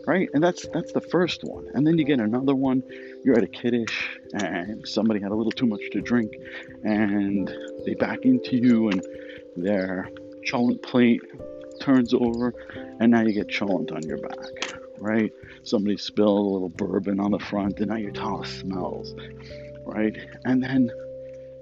[0.06, 0.28] right?
[0.34, 1.68] And that's that's the first one.
[1.74, 2.82] And then you get another one.
[3.24, 6.34] You're at a kiddush, and somebody had a little too much to drink,
[6.82, 7.50] and
[7.86, 9.02] they back into you, and
[9.56, 10.08] their
[10.46, 11.22] cholent plate
[11.80, 12.54] turns over,
[13.00, 15.32] and now you get cholent on your back, right?
[15.62, 19.14] Somebody spilled a little bourbon on the front, and now your tallis smells,
[19.84, 20.16] right?
[20.44, 20.90] And then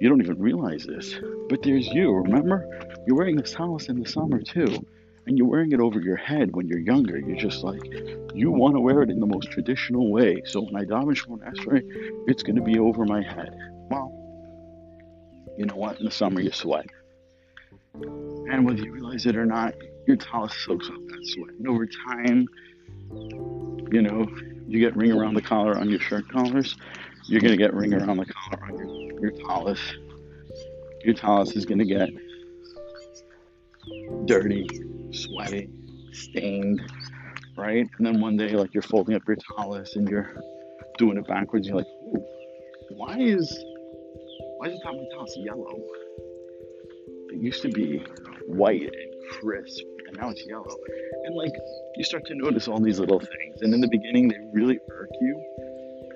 [0.01, 1.15] you don't even realize this,
[1.49, 2.13] but there's you.
[2.13, 2.67] Remember,
[3.07, 4.85] you're wearing this tallis in the summer too,
[5.27, 7.19] and you're wearing it over your head when you're younger.
[7.19, 7.83] You're just like,
[8.35, 10.43] you want to wear it in the most traditional way.
[10.45, 11.83] So when I daven Shemona Esrei,
[12.27, 13.55] it's going to be over my head.
[13.91, 14.19] Well,
[15.57, 15.99] you know what?
[15.99, 16.87] In the summer, you sweat.
[17.95, 19.75] And whether you realize it or not,
[20.07, 21.55] your tallis soaks up that sweat.
[21.59, 22.47] And over time,
[23.91, 24.27] you know,
[24.67, 26.77] you get ring around the collar on your shirt collars,
[27.27, 29.81] you're going to get ring around the collar on your, your tallis.
[31.05, 32.09] Your tallis is going to get
[34.27, 34.69] dirty,
[35.13, 35.69] sweaty,
[36.13, 36.81] stained,
[37.57, 37.89] right?
[37.99, 40.43] And then one day, like you're folding up your tallis and you're
[40.99, 41.87] doing it backwards, you're like,
[42.91, 43.65] why is
[44.59, 45.79] why is the top of my tallis yellow?
[47.31, 48.05] It used to be
[48.47, 49.83] white and crisp,
[50.13, 50.77] and now it's yellow.
[51.25, 51.55] And like
[51.97, 55.11] you start to notice all these little things, and in the beginning they really irk
[55.21, 55.43] you,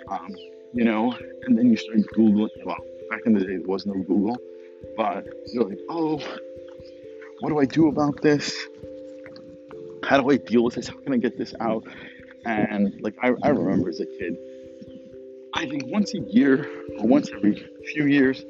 [0.09, 0.35] um,
[0.73, 1.15] you know.
[1.45, 2.51] And then you start googling.
[2.65, 2.77] Well,
[3.11, 4.37] back in the day there was no Google,
[4.97, 6.21] but you're like, oh,
[7.41, 8.55] what do I do about this?
[10.05, 10.89] How do I deal with this?
[10.89, 11.85] How can I get this out?
[12.45, 14.37] And like I, I remember as a kid,
[15.55, 16.69] I think once a year
[16.99, 18.45] or once every few years,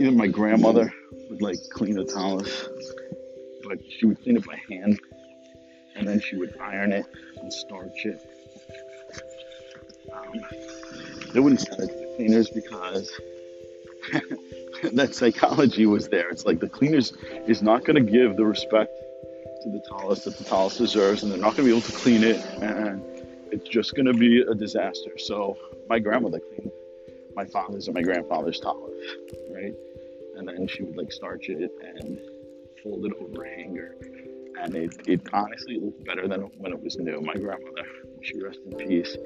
[0.00, 0.92] either my grandmother
[1.28, 2.68] would like clean the tallis,
[3.66, 5.00] but she would clean it by hand,
[5.96, 7.06] and then she would iron it
[7.40, 8.20] and starch it.
[10.12, 10.40] Um,
[11.32, 13.10] they wouldn't send it to the cleaners because
[14.92, 16.28] that psychology was there.
[16.30, 17.12] It's like the cleaners
[17.46, 18.92] is not going to give the respect
[19.62, 21.92] to the tallis that the tallis deserves, and they're not going to be able to
[21.92, 23.02] clean it, and
[23.50, 25.16] it's just going to be a disaster.
[25.18, 25.56] So
[25.88, 26.70] my grandmother cleaned
[27.34, 28.94] my father's and my grandfather's tallis,
[29.50, 29.74] right?
[30.36, 32.18] And then she would like starch it and
[32.84, 33.96] fold it over hanger.
[34.60, 37.20] And it, it honestly looked better than when it was new.
[37.20, 37.82] My grandmother,
[38.22, 39.16] she rest in peace,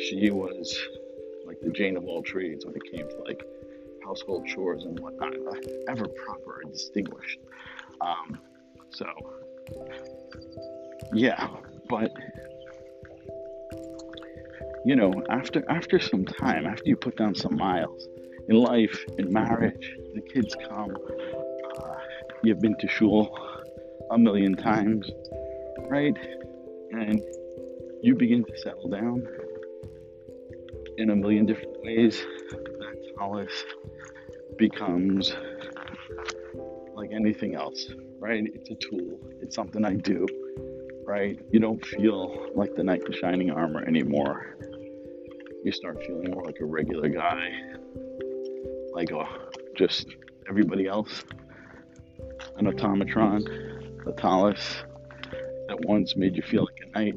[0.00, 0.78] she was
[1.46, 3.42] like the Jane of all trades when it came to like
[4.04, 5.32] household chores and whatnot,
[5.88, 7.38] ever proper and distinguished.
[8.00, 8.38] Um,
[8.90, 9.06] so,
[11.14, 11.48] yeah,
[11.88, 12.12] but
[14.84, 18.06] you know, after after some time, after you put down some miles
[18.48, 20.96] in life, in marriage, the kids come.
[22.36, 23.38] Uh, you've been to shul
[24.10, 25.10] a million times,
[25.88, 26.16] right?
[26.92, 27.20] And
[28.02, 29.26] you begin to settle down
[30.98, 32.24] in a million different ways.
[32.50, 33.64] That tallis
[34.58, 35.34] becomes
[36.94, 38.44] like anything else, right?
[38.54, 40.26] It's a tool, it's something I do,
[41.04, 41.38] right?
[41.50, 44.56] You don't feel like the knight in shining armor anymore.
[45.64, 47.48] You start feeling more like a regular guy,
[48.92, 49.24] like a,
[49.76, 50.06] just
[50.48, 51.24] everybody else.
[52.58, 53.46] An automatron,
[54.06, 54.82] a tallis
[55.68, 57.14] that once made you feel like a knight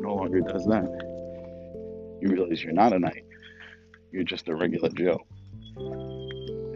[0.00, 0.88] no longer does that.
[2.20, 3.24] You realize you're not a knight,
[4.12, 5.20] you're just a regular Joe.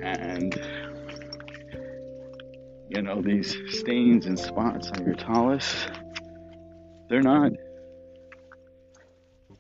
[0.03, 0.55] And
[2.89, 5.89] you know these stains and spots on your tallis
[7.09, 7.53] they're not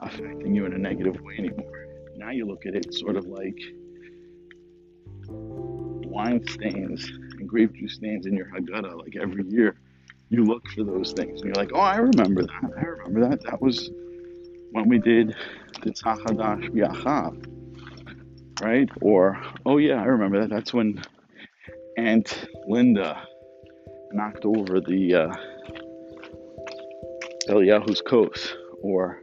[0.01, 1.86] affecting you in a negative way anymore.
[2.16, 3.59] Now you look at it sort of like
[5.28, 7.09] wine stains
[7.47, 9.77] grape juice stains in your haggadah like every year
[10.28, 13.43] you look for those things and you're like oh i remember that i remember that
[13.44, 13.90] that was
[14.73, 15.35] when we did
[15.82, 17.47] the tzachadash biachav
[18.60, 18.89] right?
[19.01, 20.51] Or, oh yeah, I remember that.
[20.51, 21.02] That's when
[21.97, 23.23] Aunt Linda
[24.12, 25.35] knocked over the uh,
[27.48, 28.55] Eliyahu's kos.
[28.82, 29.20] Or,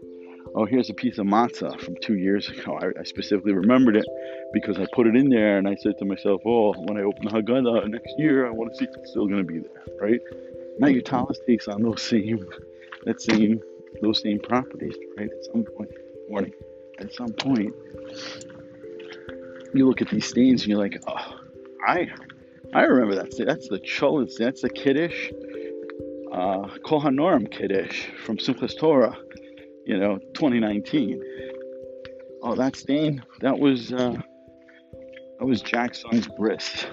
[0.56, 2.80] oh, here's a piece of matzah from two years ago.
[2.82, 4.06] I, I, specifically remembered it
[4.54, 7.26] because I put it in there and I said to myself, oh, when I open
[7.26, 9.86] the Haggadah next year, I want to see if it's still going to be there,
[10.00, 10.22] right?
[10.80, 12.46] Now your tallis takes on those same,
[13.06, 13.62] that same,
[14.02, 15.30] those same properties, right?
[15.30, 15.90] At some point,
[16.30, 16.54] morning,
[17.00, 17.74] at some point,
[19.74, 21.40] you look at these stains and you're like, oh,
[21.86, 22.12] I,
[22.74, 23.36] I remember that.
[23.46, 24.38] That's the Cholent.
[24.38, 25.32] That's the Kiddush,
[26.32, 29.18] uh, Kol Hanearim Kiddush from Simchas Torah,
[29.86, 31.24] you know, 2019.
[32.44, 34.22] Oh, that stain, that was, uh,
[35.44, 36.86] that was Jackson's bris,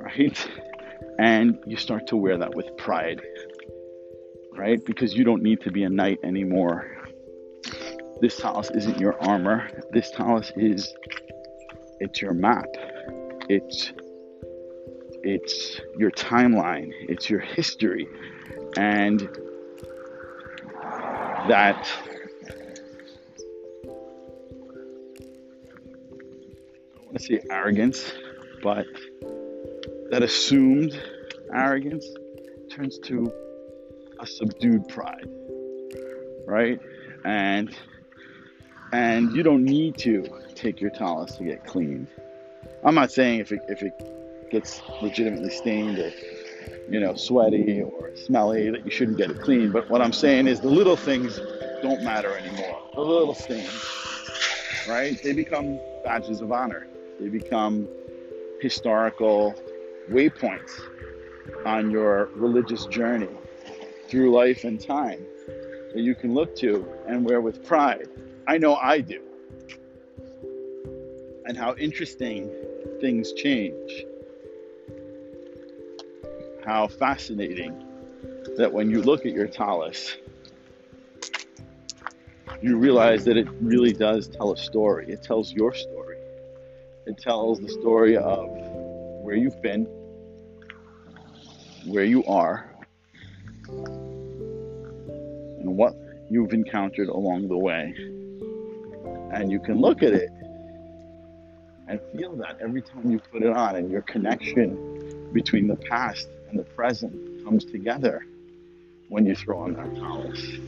[0.00, 0.50] right?
[1.18, 3.22] And you start to wear that with pride,
[4.52, 4.84] right?
[4.84, 6.94] Because you don't need to be a knight anymore.
[8.20, 9.70] This tallis isn't your armor.
[9.92, 10.94] This tallis is
[12.00, 12.66] it's your map.
[13.48, 13.94] It's
[15.22, 16.90] it's your timeline.
[17.08, 18.06] It's your history.
[18.76, 19.20] And
[21.48, 21.90] that
[27.20, 28.12] to say arrogance,
[28.62, 28.86] but
[30.10, 31.00] that assumed
[31.52, 32.06] arrogance
[32.70, 33.32] turns to
[34.18, 35.28] a subdued pride,
[36.46, 36.80] right?
[37.24, 37.74] And
[38.92, 42.08] and you don't need to take your tallis to get cleaned.
[42.84, 46.12] I'm not saying if it if it gets legitimately stained or
[46.88, 49.72] you know sweaty or smelly that you shouldn't get it cleaned.
[49.72, 51.38] But what I'm saying is the little things
[51.82, 52.82] don't matter anymore.
[52.94, 53.84] The little stains,
[54.88, 55.20] right?
[55.22, 56.86] They become badges of honor.
[57.20, 57.86] They become
[58.60, 59.54] historical
[60.10, 60.80] waypoints
[61.66, 63.28] on your religious journey
[64.08, 65.24] through life and time
[65.94, 68.08] that you can look to and wear with pride.
[68.48, 69.20] I know I do.
[71.44, 72.50] And how interesting
[73.00, 74.04] things change.
[76.64, 77.74] How fascinating
[78.56, 80.16] that when you look at your tallis,
[82.62, 85.10] you realize that it really does tell a story.
[85.10, 85.99] It tells your story.
[87.10, 88.46] It tells the story of
[89.20, 89.84] where you've been,
[91.86, 92.72] where you are,
[95.58, 95.96] and what
[96.30, 97.92] you've encountered along the way.
[99.32, 100.30] And you can look at it
[101.88, 106.28] and feel that every time you put it on, and your connection between the past
[106.48, 108.24] and the present comes together
[109.08, 110.60] when you throw on that tallis.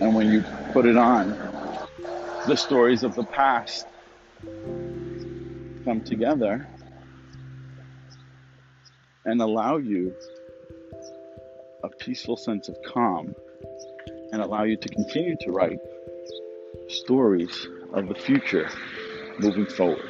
[0.00, 1.28] And when you put it on,
[2.46, 3.86] the stories of the past
[5.84, 6.66] come together
[9.24, 10.14] and allow you
[11.84, 13.34] a peaceful sense of calm
[14.32, 15.78] and allow you to continue to write
[16.88, 18.70] stories of the future
[19.38, 20.08] moving forward.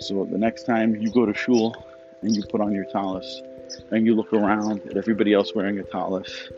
[0.00, 1.74] So the next time you go to shul
[2.22, 3.42] and you put on your tallis
[3.90, 6.50] and you look around at everybody else wearing a tallis,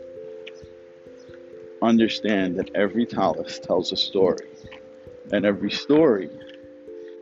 [1.83, 4.47] understand that every tallis tells a story
[5.31, 6.29] and every story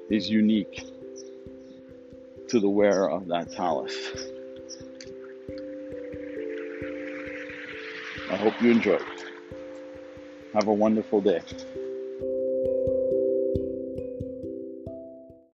[0.10, 0.86] is unique
[2.48, 3.96] to the wearer of that tallis.
[8.30, 9.02] I hope you enjoyed.
[10.54, 11.42] Have a wonderful day.